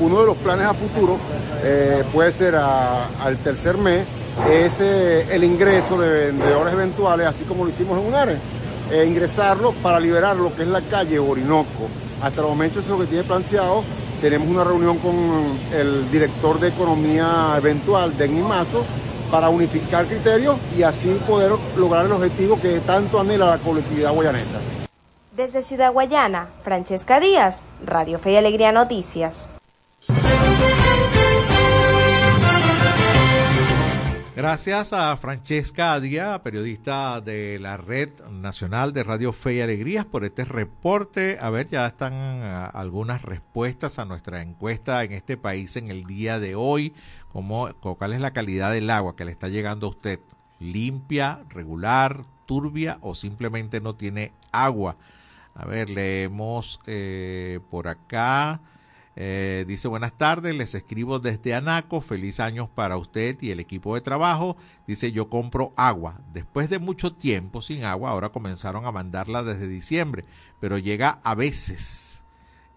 [0.00, 1.18] Uno de los planes a futuro
[1.62, 4.06] eh, puede ser al tercer mes
[4.50, 8.38] es el ingreso de vendedores eventuales, así como lo hicimos en un área
[8.90, 11.88] eh, ingresarlo para liberar lo que es la calle Orinoco.
[12.20, 13.84] Hasta el momento eso es lo que tiene planteado.
[14.20, 18.84] Tenemos una reunión con el director de economía eventual de Mazo
[19.30, 24.58] para unificar criterios y así poder lograr el objetivo que tanto anhela la colectividad guayanesa.
[25.36, 29.48] Desde Ciudad Guayana, Francesca Díaz, Radio Fe y Alegría Noticias.
[34.40, 40.24] Gracias a Francesca Díaz, periodista de la Red Nacional de Radio Fe y Alegrías, por
[40.24, 41.36] este reporte.
[41.42, 46.04] A ver, ya están uh, algunas respuestas a nuestra encuesta en este país en el
[46.06, 46.94] día de hoy.
[47.34, 50.20] Como, ¿Cuál es la calidad del agua que le está llegando a usted?
[50.58, 54.96] ¿Limpia, regular, turbia o simplemente no tiene agua?
[55.54, 58.60] A ver, leemos eh, por acá.
[59.16, 63.94] Eh, dice buenas tardes, les escribo desde Anaco, feliz años para usted y el equipo
[63.94, 64.56] de trabajo.
[64.86, 66.20] Dice yo compro agua.
[66.32, 70.24] Después de mucho tiempo sin agua, ahora comenzaron a mandarla desde diciembre,
[70.60, 72.24] pero llega a veces,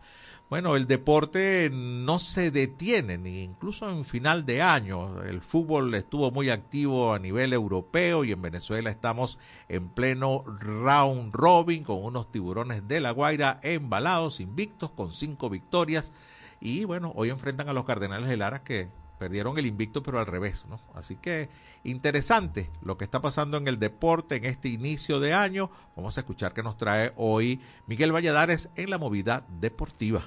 [0.50, 5.22] Bueno, el deporte no se detiene, ni incluso en final de año.
[5.22, 9.38] El fútbol estuvo muy activo a nivel europeo y en Venezuela estamos
[9.68, 16.12] en pleno round robin con unos tiburones de la Guaira embalados, invictos, con cinco victorias.
[16.60, 18.88] Y bueno, hoy enfrentan a los Cardenales de Lara que
[19.20, 20.80] perdieron el invicto pero al revés, ¿no?
[20.96, 21.48] Así que
[21.84, 25.70] interesante lo que está pasando en el deporte en este inicio de año.
[25.94, 30.24] Vamos a escuchar qué nos trae hoy Miguel Valladares en la movida deportiva.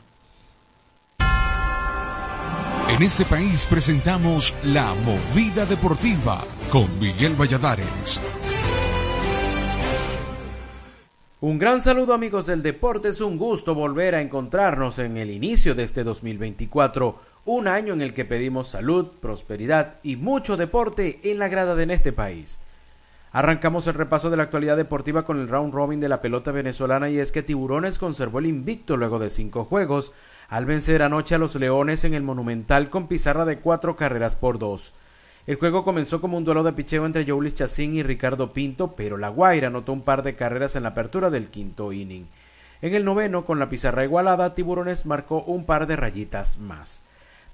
[2.94, 8.22] En este país presentamos La Movida Deportiva con Miguel Valladares.
[11.42, 15.74] Un gran saludo amigos del deporte, es un gusto volver a encontrarnos en el inicio
[15.74, 21.40] de este 2024, un año en el que pedimos salud, prosperidad y mucho deporte en
[21.40, 22.60] la grada de este país.
[23.32, 27.10] Arrancamos el repaso de la actualidad deportiva con el round robin de la pelota venezolana
[27.10, 30.14] y es que Tiburones conservó el invicto luego de cinco juegos,
[30.50, 34.60] al vencer anoche a los Leones en el Monumental con pizarra de cuatro carreras por
[34.60, 34.94] dos.
[35.46, 39.18] El juego comenzó como un duelo de picheo entre Joulis Chacín y Ricardo Pinto, pero
[39.18, 42.28] La Guaira anotó un par de carreras en la apertura del quinto inning.
[42.82, 47.02] En el noveno, con la pizarra igualada, Tiburones marcó un par de rayitas más.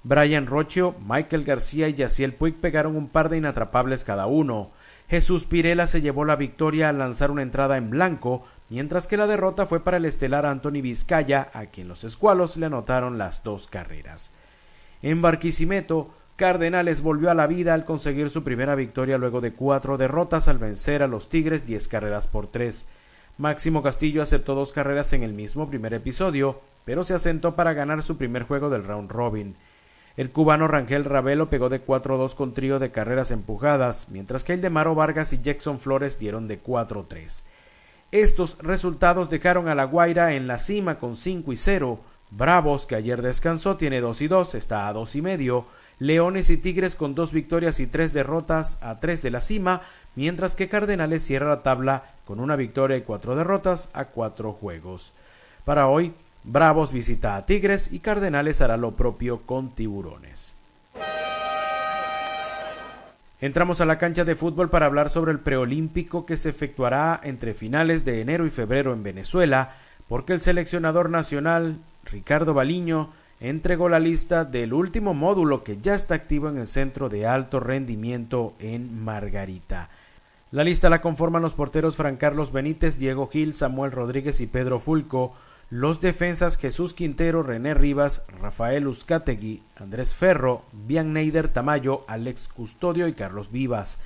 [0.02, 4.70] Brian Rocho, Michael García y Yaciel Puig pegaron un par de inatrapables cada uno.
[5.08, 9.26] Jesús Pirela se llevó la victoria al lanzar una entrada en blanco, mientras que la
[9.26, 13.66] derrota fue para el estelar Anthony Vizcaya, a quien los escualos le anotaron las dos
[13.66, 14.32] carreras.
[15.02, 19.98] En Barquisimeto, Cardenales volvió a la vida al conseguir su primera victoria luego de cuatro
[19.98, 22.86] derrotas al vencer a los Tigres diez carreras por tres.
[23.36, 28.02] Máximo Castillo aceptó dos carreras en el mismo primer episodio, pero se asentó para ganar
[28.02, 29.56] su primer juego del round robin.
[30.16, 34.60] El cubano Rangel Ravelo pegó de 4-2 con trío de carreras empujadas, mientras que el
[34.60, 37.44] de Maro Vargas y Jackson Flores dieron de 4-3.
[38.12, 42.00] Estos resultados dejaron a La Guaira en la cima con 5 y 0.
[42.32, 45.66] Bravos, que ayer descansó, tiene 2 y 2, está a 2 y medio.
[46.00, 49.82] Leones y Tigres con dos victorias y tres derrotas a 3 de la cima,
[50.16, 55.12] mientras que Cardenales cierra la tabla con una victoria y cuatro derrotas a 4 juegos.
[55.64, 60.56] Para hoy, Bravos visita a Tigres y Cardenales hará lo propio con Tiburones.
[63.40, 67.54] Entramos a la cancha de fútbol para hablar sobre el preolímpico que se efectuará entre
[67.54, 69.76] finales de enero y febrero en Venezuela,
[70.08, 73.08] porque el seleccionador nacional, Ricardo Baliño,
[73.40, 77.60] entregó la lista del último módulo que ya está activo en el centro de alto
[77.60, 79.88] rendimiento en Margarita.
[80.50, 84.78] La lista la conforman los porteros Fran Carlos Benítez, Diego Gil, Samuel Rodríguez y Pedro
[84.80, 85.32] Fulco,
[85.70, 93.06] los defensas Jesús Quintero, René Rivas, Rafael Uzcategui, Andrés Ferro, Bian Neider Tamayo, Alex Custodio
[93.06, 93.98] y Carlos Vivas.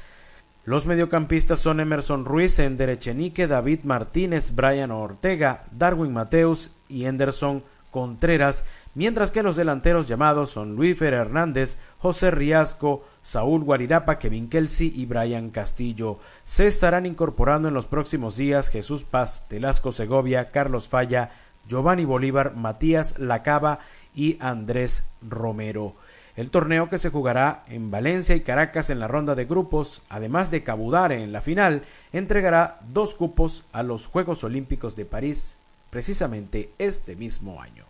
[0.66, 7.62] Los mediocampistas son Emerson Ruiz, Ender Echenique, David Martínez, Brian Ortega, Darwin Mateus y Henderson
[7.90, 14.92] Contreras, mientras que los delanteros llamados son Luífer Hernández, José Riasco, Saúl Guarirapa, Kevin Kelsey
[14.94, 16.18] y Brian Castillo.
[16.44, 21.30] Se estarán incorporando en los próximos días Jesús Paz, Telasco Segovia, Carlos Falla,
[21.68, 23.80] Giovanni Bolívar, Matías Lacaba
[24.14, 25.94] y Andrés Romero.
[26.36, 30.50] El torneo que se jugará en Valencia y Caracas en la ronda de grupos, además
[30.50, 35.58] de Cabudare en la final, entregará dos cupos a los Juegos Olímpicos de París,
[35.90, 37.84] precisamente este mismo año.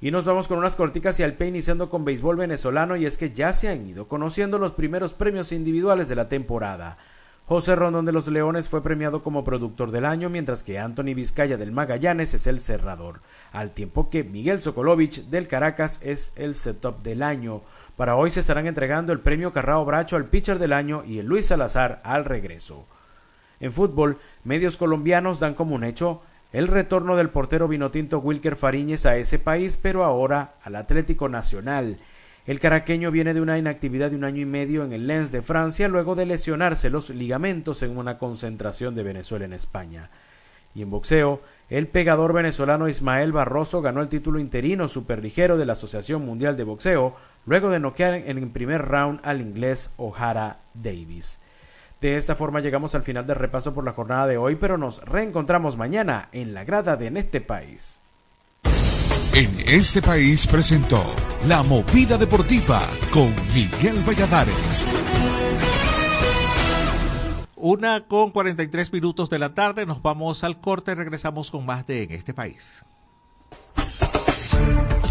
[0.00, 3.18] Y nos vamos con unas corticas y al P iniciando con béisbol venezolano y es
[3.18, 6.98] que ya se han ido conociendo los primeros premios individuales de la temporada.
[7.46, 11.56] José Rondón de los Leones fue premiado como productor del año, mientras que Anthony Vizcaya
[11.56, 13.20] del Magallanes es el cerrador,
[13.52, 17.62] al tiempo que Miguel Sokolovich del Caracas es el setup del año.
[17.96, 21.26] Para hoy se estarán entregando el premio Carrao Bracho al pitcher del año y el
[21.26, 22.86] Luis Salazar al regreso.
[23.60, 26.22] En fútbol, medios colombianos dan como un hecho
[26.52, 31.96] el retorno del portero vinotinto Wilker Fariñez a ese país, pero ahora al Atlético Nacional.
[32.44, 35.42] El caraqueño viene de una inactividad de un año y medio en el Lens de
[35.42, 40.10] Francia luego de lesionarse los ligamentos en una concentración de Venezuela en España.
[40.74, 41.40] Y en boxeo,
[41.70, 46.64] El pegador venezolano Ismael Barroso ganó el título interino superligero de la Asociación Mundial de
[46.64, 47.16] Boxeo
[47.46, 51.40] luego de noquear en el primer round al inglés O'Hara Davis.
[52.02, 55.02] De esta forma llegamos al final del repaso por la jornada de hoy, pero nos
[55.04, 58.01] reencontramos mañana en la grada de este país.
[59.34, 61.02] En este país presentó
[61.48, 64.86] La Movida Deportiva con Miguel Valladares.
[67.56, 72.02] Una con 43 minutos de la tarde, nos vamos al corte, regresamos con más de
[72.02, 72.84] En este país.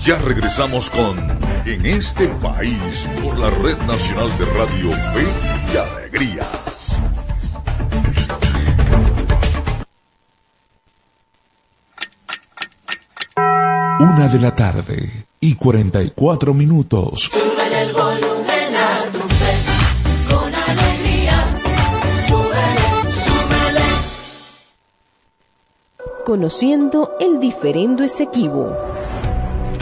[0.04, 1.18] Ya regresamos con
[1.66, 6.71] En este país por la Red Nacional de Radio Fe y Alegría.
[14.02, 17.30] Una de la tarde y 44 minutos.
[17.32, 19.54] Sube el volumen a tu fe,
[20.28, 21.52] con alegría.
[22.28, 23.86] Súbele, súbele.
[26.26, 28.76] Conociendo el diferendo Esequibo.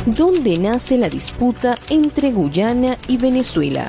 [0.06, 3.88] ¿Dónde nace la disputa entre Guyana y Venezuela?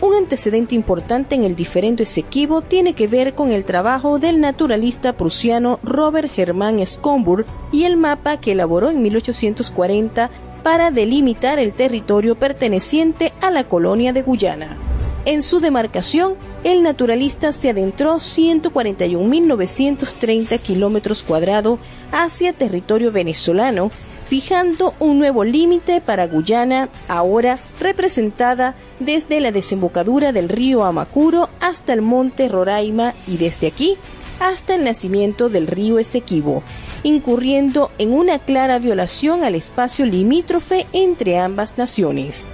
[0.00, 5.14] Un antecedente importante en el diferendo Esequibo tiene que ver con el trabajo del naturalista
[5.14, 10.30] prusiano Robert Hermann Schomburg y el mapa que elaboró en 1840
[10.62, 14.76] para delimitar el territorio perteneciente a la colonia de Guyana.
[15.24, 21.80] En su demarcación, el naturalista se adentró 141.930 kilómetros cuadrados
[22.12, 23.90] hacia territorio venezolano,
[24.28, 31.94] fijando un nuevo límite para Guyana, ahora representada desde la desembocadura del río Amacuro hasta
[31.94, 33.96] el monte Roraima y desde aquí
[34.38, 36.62] hasta el nacimiento del río Esequibo,
[37.02, 42.46] incurriendo en una clara violación al espacio limítrofe entre ambas naciones.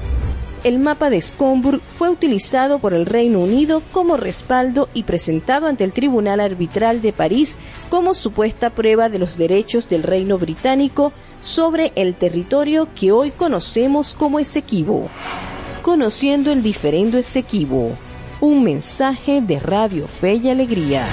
[0.62, 5.84] El mapa de Schomburg fue utilizado por el Reino Unido como respaldo y presentado ante
[5.84, 7.58] el Tribunal Arbitral de París
[7.90, 11.12] como supuesta prueba de los derechos del Reino Británico
[11.44, 15.08] sobre el territorio que hoy conocemos como Esequibo.
[15.82, 17.96] Conociendo el diferendo Esequibo.
[18.40, 21.06] Un mensaje de Radio Fe y Alegría.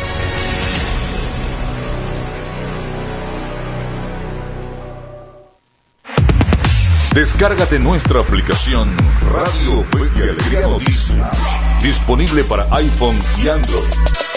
[7.14, 8.90] Descárgate nuestra aplicación
[9.34, 14.31] Radio Fe y Alegría Noticias, disponible para iPhone y Android.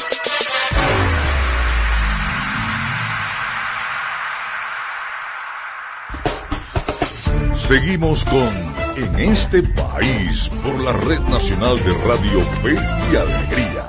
[7.65, 8.53] Seguimos con
[8.95, 13.85] En este país por la Red Nacional de Radio Fe y Alegría.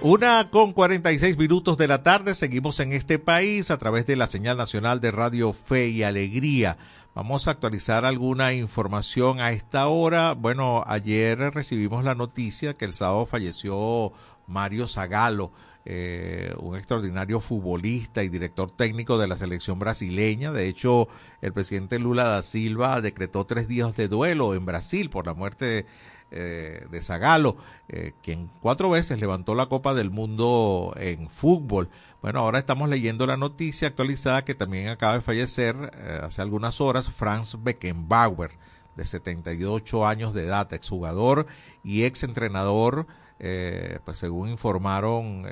[0.00, 4.26] Una con 46 minutos de la tarde, seguimos en este país a través de la
[4.26, 6.78] señal nacional de Radio Fe y Alegría.
[7.16, 10.34] Vamos a actualizar alguna información a esta hora.
[10.34, 14.12] Bueno, ayer recibimos la noticia que el sábado falleció
[14.46, 15.50] Mario Zagalo,
[15.86, 20.52] eh, un extraordinario futbolista y director técnico de la selección brasileña.
[20.52, 21.08] De hecho,
[21.40, 25.64] el presidente Lula da Silva decretó tres días de duelo en Brasil por la muerte
[25.64, 25.86] de,
[26.32, 27.56] eh, de Zagalo,
[27.88, 31.88] eh, quien cuatro veces levantó la Copa del Mundo en fútbol.
[32.20, 36.80] Bueno, ahora estamos leyendo la noticia actualizada que también acaba de fallecer eh, hace algunas
[36.80, 38.50] horas Franz Beckenbauer,
[38.96, 41.46] de 78 años de edad, exjugador
[41.84, 43.06] y exentrenador,
[43.38, 45.44] pues según informaron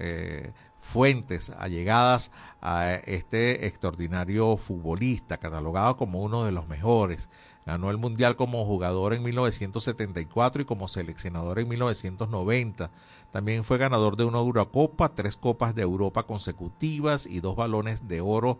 [0.85, 7.29] fuentes allegadas a este extraordinario futbolista, catalogado como uno de los mejores.
[7.67, 12.91] Ganó el Mundial como jugador en 1974 y como seleccionador en 1990.
[13.33, 18.21] También fue ganador de una Eurocopa, tres Copas de Europa consecutivas y dos balones de
[18.21, 18.59] oro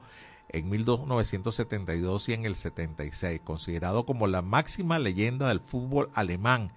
[0.49, 3.41] en 1972 y en el 76.
[3.45, 6.71] Considerado como la máxima leyenda del fútbol alemán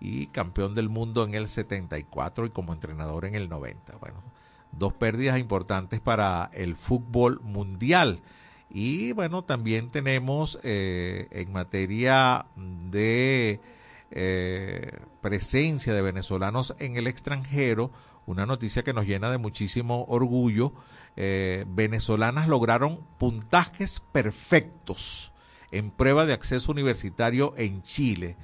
[0.00, 3.96] y campeón del mundo en el 74 y como entrenador en el 90.
[3.98, 4.22] Bueno,
[4.72, 8.20] dos pérdidas importantes para el fútbol mundial.
[8.76, 13.60] Y bueno, también tenemos eh, en materia de
[14.10, 17.92] eh, presencia de venezolanos en el extranjero,
[18.26, 20.72] una noticia que nos llena de muchísimo orgullo.
[21.14, 25.32] Eh, venezolanas lograron puntajes perfectos
[25.70, 28.36] en prueba de acceso universitario en Chile.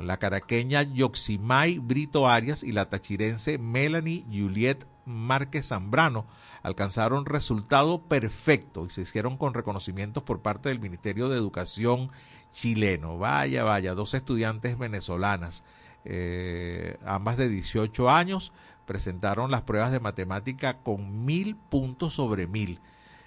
[0.00, 6.26] La caraqueña Yoximay Brito Arias y la tachirense Melanie Juliet Márquez Zambrano
[6.62, 12.10] alcanzaron resultado perfecto y se hicieron con reconocimientos por parte del Ministerio de Educación
[12.52, 13.18] chileno.
[13.18, 15.64] Vaya, vaya, dos estudiantes venezolanas,
[16.04, 18.52] eh, ambas de 18 años,
[18.86, 22.80] presentaron las pruebas de matemática con mil puntos sobre mil.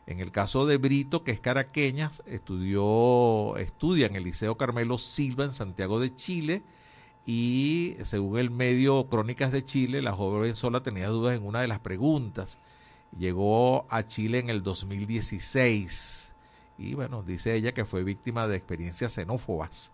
[0.08, 5.44] En el caso de Brito, que es caraqueña, estudió, estudia en el Liceo Carmelo Silva
[5.44, 6.64] en Santiago de Chile
[7.28, 11.68] y según el medio Crónicas de Chile, la joven sola tenía dudas en una de
[11.68, 12.58] las preguntas.
[13.20, 16.34] Llegó a Chile en el 2016
[16.78, 19.92] y bueno, dice ella que fue víctima de experiencias xenófobas.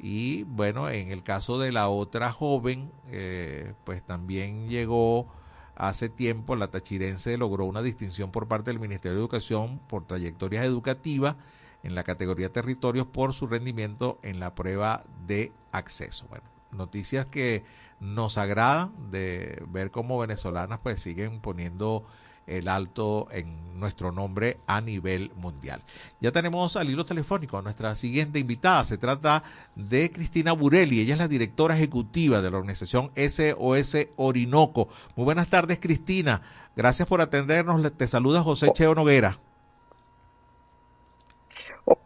[0.00, 5.28] Y bueno, en el caso de la otra joven, eh, pues también llegó
[5.76, 10.64] hace tiempo, la tachirense logró una distinción por parte del Ministerio de Educación por trayectorias
[10.64, 11.36] educativas
[11.84, 16.26] en la categoría territorios por su rendimiento en la prueba de acceso.
[16.28, 17.64] Bueno, noticias que
[18.00, 22.04] nos agradan de ver cómo venezolanas pues siguen poniendo
[22.46, 25.82] el alto en nuestro nombre a nivel mundial.
[26.20, 28.84] Ya tenemos al hilo telefónico a nuestra siguiente invitada.
[28.84, 29.42] Se trata
[29.74, 31.00] de Cristina Burelli.
[31.00, 34.88] Ella es la directora ejecutiva de la organización SOS Orinoco.
[35.16, 36.42] Muy buenas tardes, Cristina.
[36.76, 37.92] Gracias por atendernos.
[37.96, 39.38] Te saluda José Cheo Noguera.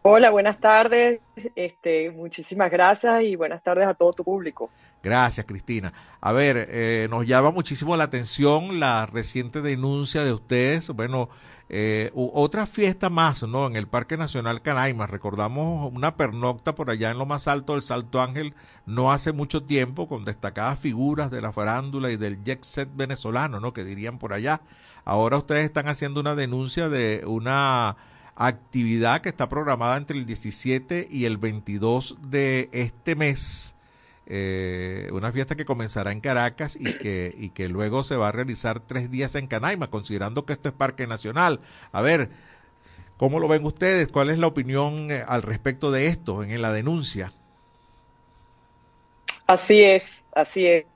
[0.02, 1.20] Hola, buenas tardes.
[1.56, 4.70] Este, muchísimas gracias y buenas tardes a todo tu público.
[5.02, 5.92] Gracias, Cristina.
[6.20, 10.88] A ver, eh, nos llama muchísimo la atención la reciente denuncia de ustedes.
[10.90, 11.28] Bueno,
[11.68, 13.66] eh, otra fiesta más, ¿no?
[13.66, 15.06] En el Parque Nacional Canaima.
[15.06, 18.54] Recordamos una pernocta por allá en lo más alto del Salto Ángel
[18.86, 23.60] no hace mucho tiempo con destacadas figuras de la farándula y del jet set venezolano,
[23.60, 23.72] ¿no?
[23.72, 24.62] Que dirían por allá.
[25.04, 27.96] Ahora ustedes están haciendo una denuncia de una
[28.38, 33.76] actividad que está programada entre el 17 y el 22 de este mes.
[34.26, 38.32] Eh, una fiesta que comenzará en Caracas y que, y que luego se va a
[38.32, 41.58] realizar tres días en Canaima, considerando que esto es Parque Nacional.
[41.90, 42.28] A ver,
[43.16, 44.06] ¿cómo lo ven ustedes?
[44.06, 47.32] ¿Cuál es la opinión eh, al respecto de esto en la denuncia?
[49.48, 50.86] Así es, así es.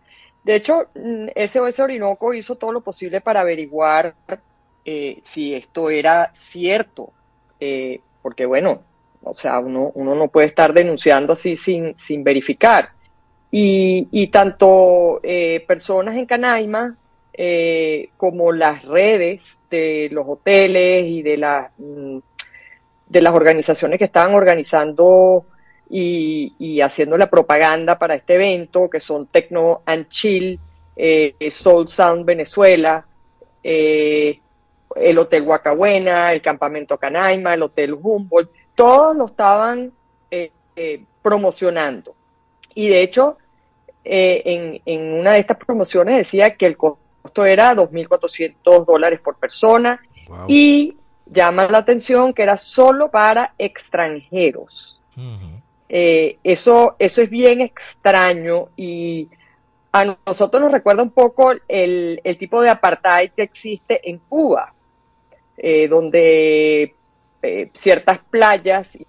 [0.45, 4.15] De hecho, SOS mm, Orinoco hizo todo lo posible para averiguar
[4.85, 7.13] eh, si esto era cierto
[7.65, 8.83] eh, porque bueno,
[9.23, 12.89] o sea, uno, uno no puede estar denunciando así sin, sin verificar.
[13.53, 16.97] Y, y tanto eh, personas en Canaima
[17.33, 22.19] eh, como las redes de los hoteles y de, la, mm,
[23.07, 25.45] de las organizaciones que estaban organizando
[25.89, 30.59] y, haciendo la propaganda para este evento, que son Tecno and Chill,
[31.51, 33.05] Soul Sound Venezuela,
[33.63, 34.41] eh,
[34.97, 39.93] el Hotel Huacabuena, el Campamento Canaima, el Hotel Humboldt, todos lo estaban
[40.31, 42.15] eh, eh, promocionando.
[42.75, 43.37] Y de hecho,
[44.05, 50.01] eh, en, una de estas promociones decía que el costo era 2.400 dólares por persona
[50.49, 55.01] y llama la atención que era solo para extranjeros.
[55.89, 59.29] eso, eso es bien extraño y
[59.93, 64.73] a nosotros nos recuerda un poco el, el tipo de apartheid que existe en Cuba
[65.57, 66.95] eh, donde
[67.43, 69.07] eh, ciertas playas y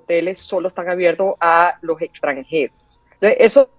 [0.00, 2.76] hoteles solo están abiertos a los extranjeros.
[3.14, 3.70] Entonces, eso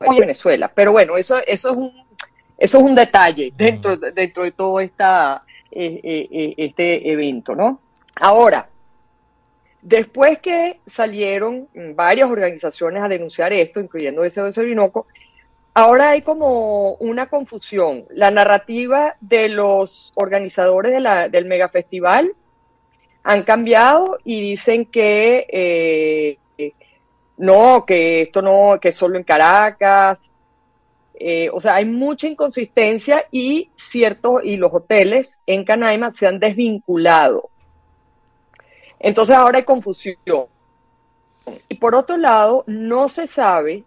[0.00, 2.08] en Venezuela, pero bueno, eso, eso es un
[2.58, 7.80] eso es un detalle dentro, dentro de todo esta, eh, este evento, ¿no?
[8.16, 8.68] Ahora,
[9.80, 15.06] después que salieron varias organizaciones a denunciar esto, incluyendo ese Orinoco,
[15.78, 18.04] Ahora hay como una confusión.
[18.10, 22.32] La narrativa de los organizadores de la, del megafestival
[23.22, 26.72] han cambiado y dicen que eh,
[27.36, 30.34] no, que esto no, que solo en Caracas.
[31.14, 36.40] Eh, o sea, hay mucha inconsistencia y ciertos, y los hoteles en Canaima se han
[36.40, 37.50] desvinculado.
[38.98, 40.46] Entonces ahora hay confusión.
[41.68, 43.84] Y por otro lado, no se sabe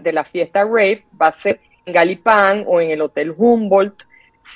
[0.00, 4.02] de la fiesta rave va a ser en Galipán o en el Hotel Humboldt,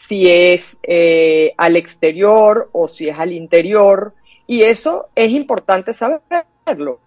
[0.08, 4.14] si es eh, al exterior o si es al interior.
[4.46, 7.00] Y eso es importante saberlo,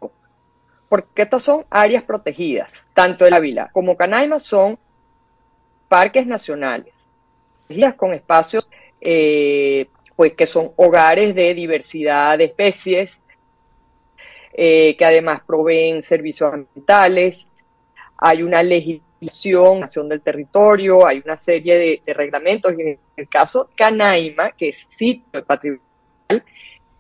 [0.88, 4.78] porque estas son áreas protegidas, tanto la Ávila como Canaima son
[5.88, 6.94] parques nacionales,
[7.98, 8.70] con espacios
[9.00, 13.24] eh, pues que son hogares de diversidad de especies,
[14.54, 17.48] eh, que además proveen servicios ambientales,
[18.22, 22.72] hay una legislación, nación del territorio, hay una serie de, reglamentos.
[22.78, 25.82] Y en el caso Canaima, que es sitio patrimonial,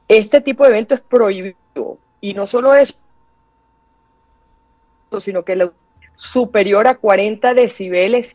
[0.07, 1.99] este tipo de evento es prohibido.
[2.19, 2.95] Y no solo eso,
[5.19, 5.73] sino que lo
[6.15, 8.33] superior a 40 decibeles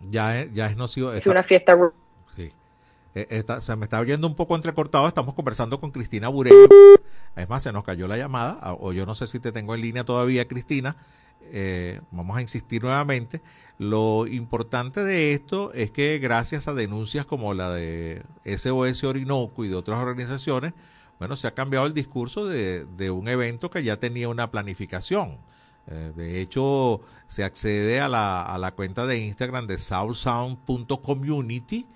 [0.00, 1.12] ya es, ya es nocivo.
[1.12, 1.76] Es una fiesta
[3.14, 5.08] eh, se me está oyendo un poco entrecortado.
[5.08, 6.56] Estamos conversando con Cristina Burelli.
[7.38, 8.58] Es más, se nos cayó la llamada.
[8.80, 10.96] O yo no sé si te tengo en línea todavía, Cristina.
[11.50, 13.40] eh, vamos a insistir nuevamente,
[13.78, 19.68] lo importante de esto es que gracias a denuncias como la de SOS Orinoco y
[19.68, 20.74] de otras organizaciones,
[21.20, 25.38] bueno, se ha cambiado el discurso de, un evento que ya tenía una planificación.
[25.86, 31.86] Eh, de hecho, se accede a la, cuenta de Instagram de southsound.community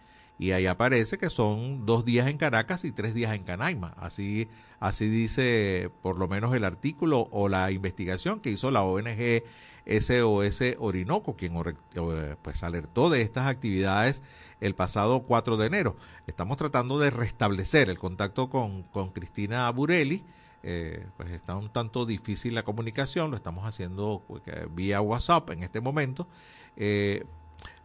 [0.42, 3.94] y ahí aparece que son dos días en Caracas y tres días en Canaima.
[3.96, 4.48] Así,
[4.80, 9.44] así dice por lo menos el artículo o la investigación que hizo la ONG
[9.86, 14.20] SOS Orinoco, quien eh, pues alertó de estas actividades
[14.60, 15.96] el pasado 4 de enero.
[16.26, 20.24] Estamos tratando de restablecer el contacto con, con Cristina Burelli.
[20.64, 24.42] Eh, pues está un tanto difícil la comunicación, lo estamos haciendo pues,
[24.74, 26.26] vía WhatsApp en este momento.
[26.76, 27.24] Eh,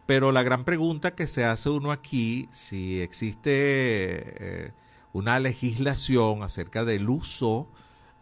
[0.08, 4.72] pero la gran pregunta que se hace uno aquí, si existe
[5.12, 7.68] una legislación acerca del uso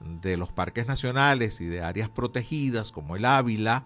[0.01, 3.85] de los parques nacionales y de áreas protegidas como el Ávila,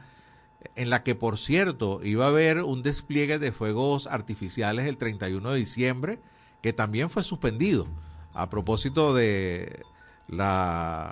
[0.76, 5.52] en la que por cierto iba a haber un despliegue de fuegos artificiales el 31
[5.52, 6.20] de diciembre,
[6.62, 7.86] que también fue suspendido.
[8.32, 9.82] A propósito de
[10.26, 11.10] la,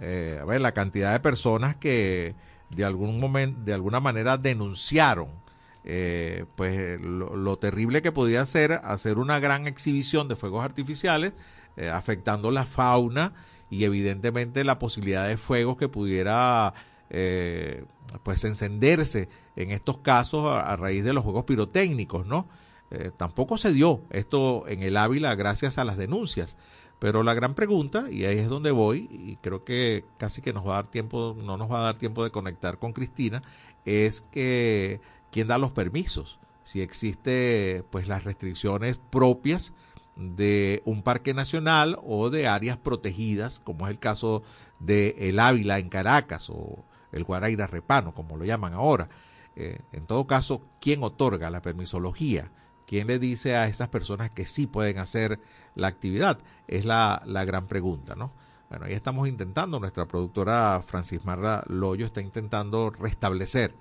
[0.00, 2.36] eh, a ver, la cantidad de personas que
[2.70, 5.41] de algún momento, de alguna manera denunciaron
[5.84, 11.32] eh, pues lo, terrible que podía ser hacer una gran exhibición de fuegos artificiales
[11.76, 13.32] eh, afectando la fauna
[13.70, 16.74] y evidentemente la posibilidad de fuegos que pudiera
[17.14, 17.84] eh,
[18.22, 22.46] pues encenderse en estos casos a, raíz de los juegos pirotécnicos, ¿no?
[22.90, 26.56] Eh, tampoco se dio esto en el Ávila gracias a las denuncias.
[26.98, 30.66] Pero la gran pregunta, y ahí es donde voy, y creo que casi que nos
[30.66, 33.42] va a dar tiempo, no nos va a dar tiempo de conectar con Cristina,
[33.84, 35.00] es que
[35.32, 39.72] quién da los permisos, si existe pues las restricciones propias
[40.14, 44.42] de un parque nacional o de áreas protegidas, como es el caso
[44.78, 49.08] de El Ávila en Caracas o el Guaraira Repano, como lo llaman ahora.
[49.56, 52.50] Eh, en todo caso, ¿quién otorga la permisología?
[52.86, 55.40] ¿Quién le dice a esas personas que sí pueden hacer
[55.74, 56.38] la actividad?
[56.68, 58.32] Es la, la gran pregunta, ¿no?
[58.68, 63.74] Bueno, ahí estamos intentando, nuestra productora Francis Marra Loyo está intentando restablecer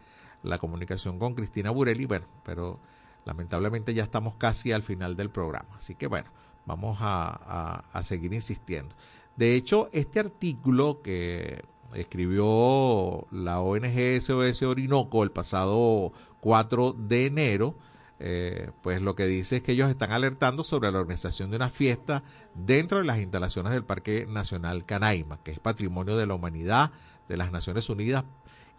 [0.44, 2.80] la comunicación con Cristina Burelli, bueno, pero
[3.26, 5.70] lamentablemente ya estamos casi al final del programa.
[5.78, 6.30] Así que bueno,
[6.66, 8.96] vamos a, seguir insistiendo.
[9.36, 11.64] De hecho, este artículo que
[11.94, 17.76] escribió la ONG SOS Orinoco el pasado 4 de enero,
[18.20, 21.70] eh, pues lo que dice es que ellos están alertando sobre la organización de una
[21.70, 22.24] fiesta
[22.54, 26.92] dentro de las instalaciones del Parque Nacional Canaima, que es patrimonio de la humanidad
[27.28, 28.26] de las Naciones Unidas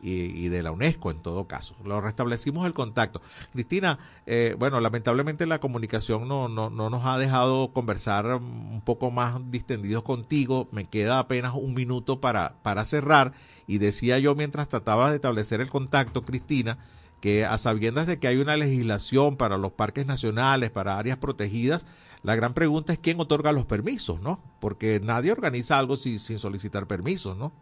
[0.03, 1.77] y, de la UNESCO en todo caso.
[1.85, 3.23] Lo restablecimos el contacto.
[3.53, 9.13] Cristina, eh, bueno, lamentablemente la comunicación no, no, no nos ha dejado conversar un poco
[9.13, 10.69] más distendidos contigo.
[10.73, 13.33] Me queda apenas un minuto para, para cerrar
[13.67, 16.79] y decía yo mientras trataba de establecer el contacto, Cristina,
[17.21, 21.87] que a sabiendas de que hay una legislación para los parques nacionales, para áreas protegidas,
[22.25, 24.41] la gran pregunta es quién otorga los permisos, ¿no?
[24.61, 27.53] Porque nadie organiza algo sin, sin solicitar permisos, ¿no?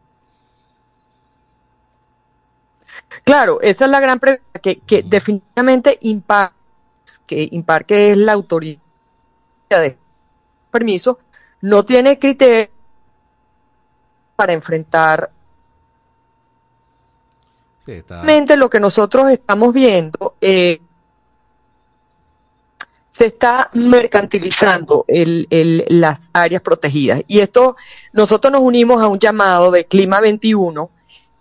[3.24, 6.52] Claro, esa es la gran pregunta que, que definitivamente impar,
[7.26, 8.80] que impar que es la autoridad
[9.68, 9.96] de
[10.70, 11.18] permiso,
[11.60, 12.70] no tiene criterio
[14.36, 15.30] para enfrentar
[17.84, 18.56] sí, está...
[18.56, 20.80] lo que nosotros estamos viendo eh,
[23.10, 27.22] se está mercantilizando el, el, las áreas protegidas.
[27.26, 27.76] Y esto
[28.14, 30.88] nosotros nos unimos a un llamado de Clima 21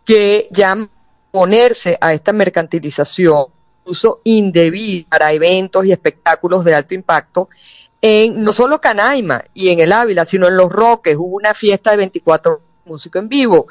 [0.04, 0.90] que llama
[1.32, 3.46] ponerse a esta mercantilización,
[3.86, 7.50] uso indebido para eventos y espectáculos de alto impacto,
[8.02, 11.92] en no solo Canaima y en el Ávila, sino en Los Roques, hubo una fiesta
[11.92, 13.68] de 24 músicos en vivo,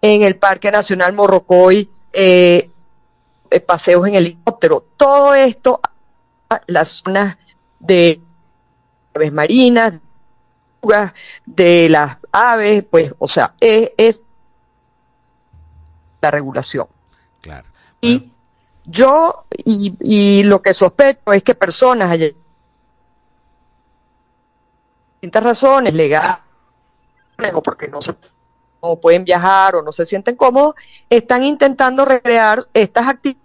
[0.00, 2.70] en el Parque Nacional Morrocoy, eh,
[3.50, 5.80] eh, paseos en helicóptero, todo esto,
[6.66, 7.36] las zonas
[7.78, 8.20] de
[9.14, 9.94] aves marinas,
[11.44, 14.22] de las aves, pues, o sea, es, es
[16.26, 16.86] la regulación.
[17.40, 17.68] Claro.
[18.00, 18.32] Y
[18.84, 22.30] yo, y, y, lo que sospecho es que personas, allá,
[25.14, 26.38] distintas razones legales,
[27.52, 28.14] o porque no se
[28.82, 30.74] no pueden viajar o no se sienten cómodos,
[31.10, 33.42] están intentando recrear estas actividades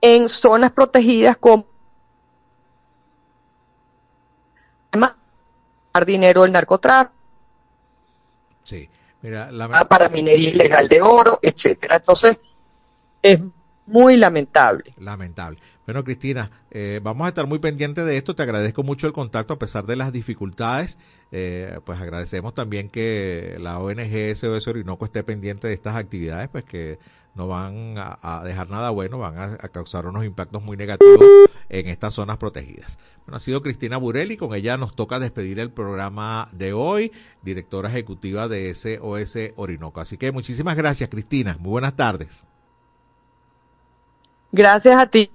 [0.00, 1.66] en zonas protegidas como
[6.06, 7.14] dinero del narcotráfico.
[8.64, 8.88] Sí.
[9.22, 9.88] Mira, la...
[9.88, 11.96] para minería ilegal de oro, etcétera.
[11.96, 12.38] Entonces,
[13.22, 13.40] es
[13.86, 14.94] muy lamentable.
[14.98, 15.58] Lamentable.
[15.86, 18.34] Bueno, Cristina, eh, vamos a estar muy pendientes de esto.
[18.34, 20.96] Te agradezco mucho el contacto a pesar de las dificultades.
[21.32, 26.64] Eh, pues agradecemos también que la ONG SOS Orinoco esté pendiente de estas actividades, pues
[26.64, 26.98] que
[27.34, 31.24] no van a, dejar nada bueno, van a, a, causar unos impactos muy negativos
[31.68, 32.98] en estas zonas protegidas.
[33.24, 37.12] Bueno, ha sido Cristina Burelli, con ella nos toca despedir el programa de hoy,
[37.42, 40.00] directora ejecutiva de SOS Orinoco.
[40.00, 41.56] Así que muchísimas gracias, Cristina.
[41.58, 42.44] Muy buenas tardes.
[44.52, 45.30] Gracias a ti.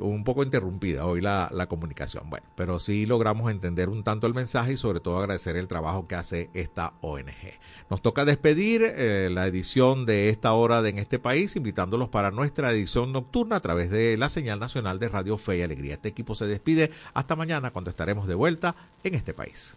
[0.00, 2.30] Un poco interrumpida hoy la, la, comunicación.
[2.30, 6.08] Bueno, pero sí logramos entender un tanto el mensaje y sobre todo agradecer el trabajo
[6.08, 7.58] que hace esta ONG.
[7.90, 12.30] Nos toca despedir eh, la edición de esta hora de En este país, invitándolos para
[12.30, 15.94] nuestra edición nocturna a través de la señal nacional de Radio Fe y Alegría.
[15.94, 19.76] Este equipo se despide hasta mañana cuando estaremos de vuelta en este país.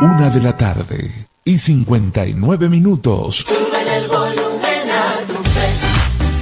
[0.00, 3.46] Una de la tarde y 59 minutos.
[3.48, 5.70] Súbele el volumen a tu fe,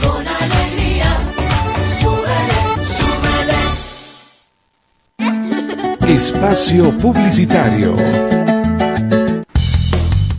[0.03, 1.25] con alegría.
[2.01, 2.59] Súbele,
[6.01, 6.15] súbele.
[6.15, 7.95] Espacio Publicitario.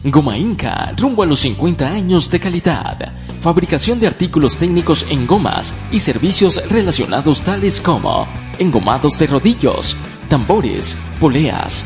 [0.03, 3.13] Goma Inca, rumbo a los 50 años de calidad.
[3.39, 8.27] Fabricación de artículos técnicos en gomas y servicios relacionados tales como
[8.59, 9.95] engomados de rodillos,
[10.27, 11.85] tambores, poleas,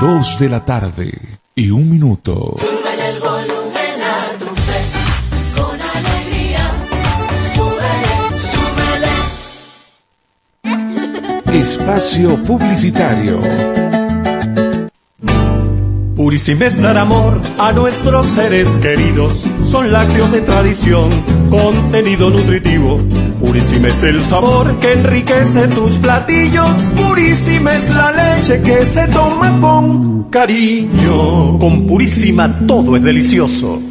[0.00, 1.12] Dos de la tarde
[1.54, 2.56] y un minuto.
[2.58, 4.80] Súbele el volumen a tu fe,
[5.54, 6.70] con alegría.
[7.54, 8.14] Súbele,
[11.44, 11.60] súbele.
[11.60, 13.42] Espacio Publicitario.
[16.16, 19.46] Purísima es dar amor a nuestros seres queridos.
[19.62, 21.10] Son lácteos de tradición,
[21.50, 23.00] contenido nutritivo.
[23.50, 26.84] Purísima es el sabor que enriquece tus platillos.
[26.96, 31.58] Purísima es la leche que se toma con cariño.
[31.58, 33.82] Con Purísima todo es delicioso.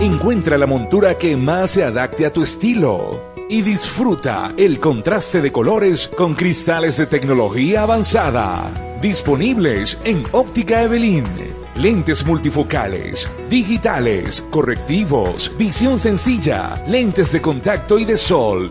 [0.00, 5.52] Encuentra la montura que más se adapte a tu estilo y disfruta el contraste de
[5.52, 8.72] colores con cristales de tecnología avanzada.
[9.02, 11.59] Disponibles en Óptica Evelyn.
[11.80, 18.70] Lentes multifocales, digitales, correctivos, visión sencilla, lentes de contacto y de sol.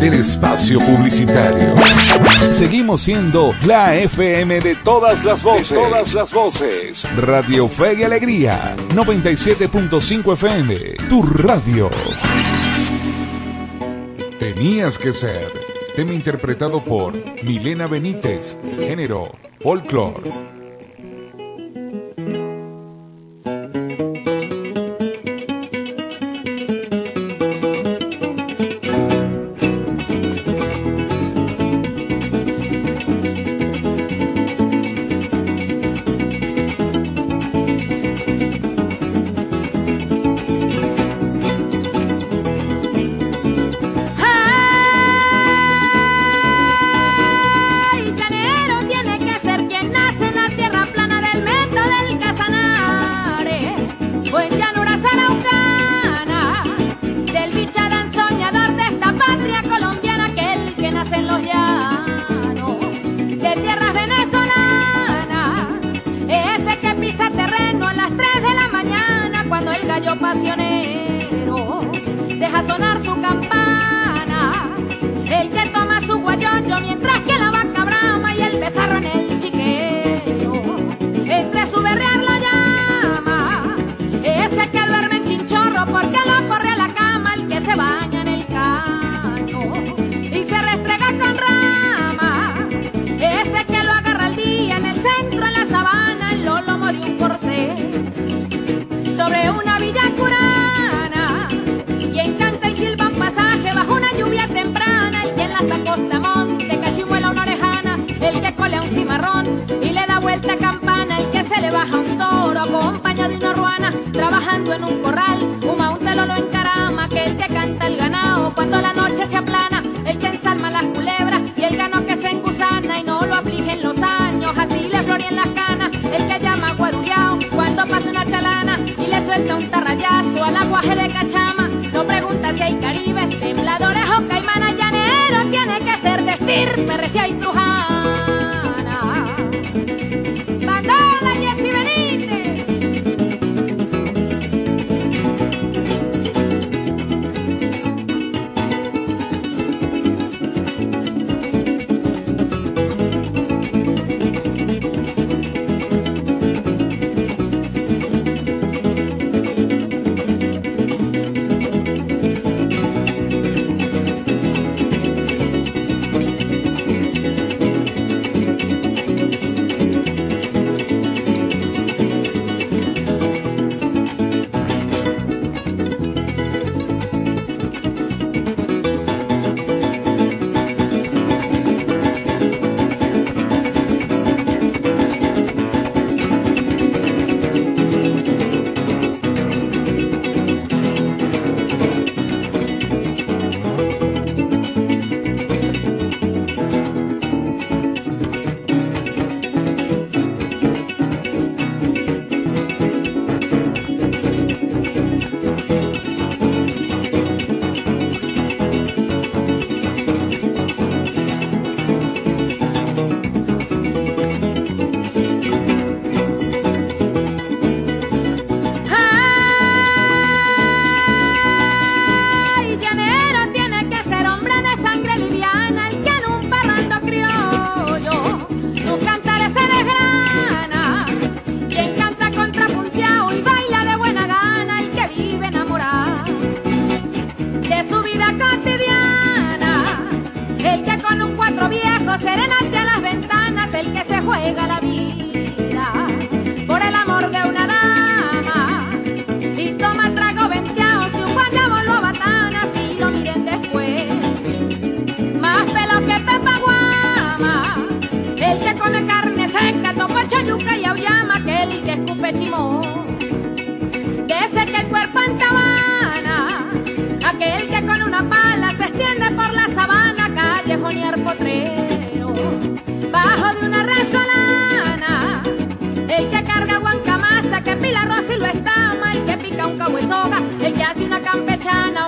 [0.00, 1.74] del espacio publicitario.
[2.50, 5.70] Seguimos siendo la FM de todas las voces.
[5.70, 7.16] De todas las voces.
[7.16, 8.76] Radio Fe y Alegría.
[8.94, 10.76] 97.5 FM.
[11.08, 11.90] Tu radio.
[14.38, 15.48] Tenías que ser.
[15.94, 17.12] Tema interpretado por
[17.44, 18.56] Milena Benítez.
[18.78, 19.30] Género.
[19.60, 20.59] Folklore.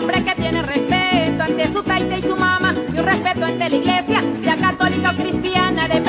[0.03, 3.77] Hombre que tiene respeto ante su taita y su mamá, y un respeto ante la
[3.77, 6.01] iglesia, sea católica o cristiana, de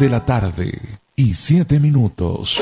[0.00, 0.80] de la tarde
[1.14, 2.58] y siete minutos.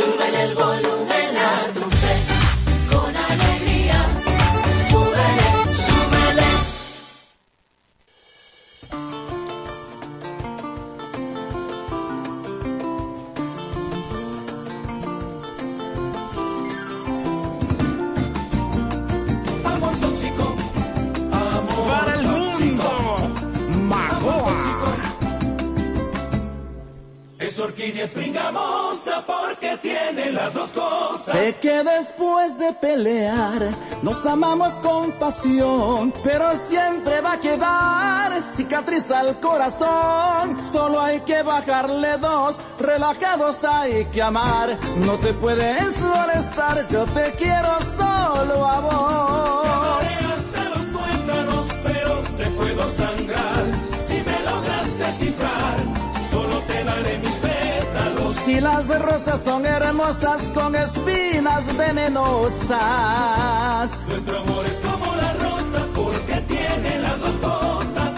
[34.28, 40.56] Amamos con pasión, pero siempre va a quedar cicatriz al corazón.
[40.70, 44.78] Solo hay que bajarle dos, relajados hay que amar.
[44.96, 49.98] No te puedes molestar, yo te quiero solo a vos.
[50.08, 53.64] Te los pero te puedo sangrar.
[54.06, 55.76] Si me logras descifrar,
[56.30, 57.38] solo te daré mis.
[58.49, 62.78] Si las rosas son hermosas con espinas venenosas.
[64.09, 68.17] Nuestro amor es como las rosas porque tiene las dos cosas.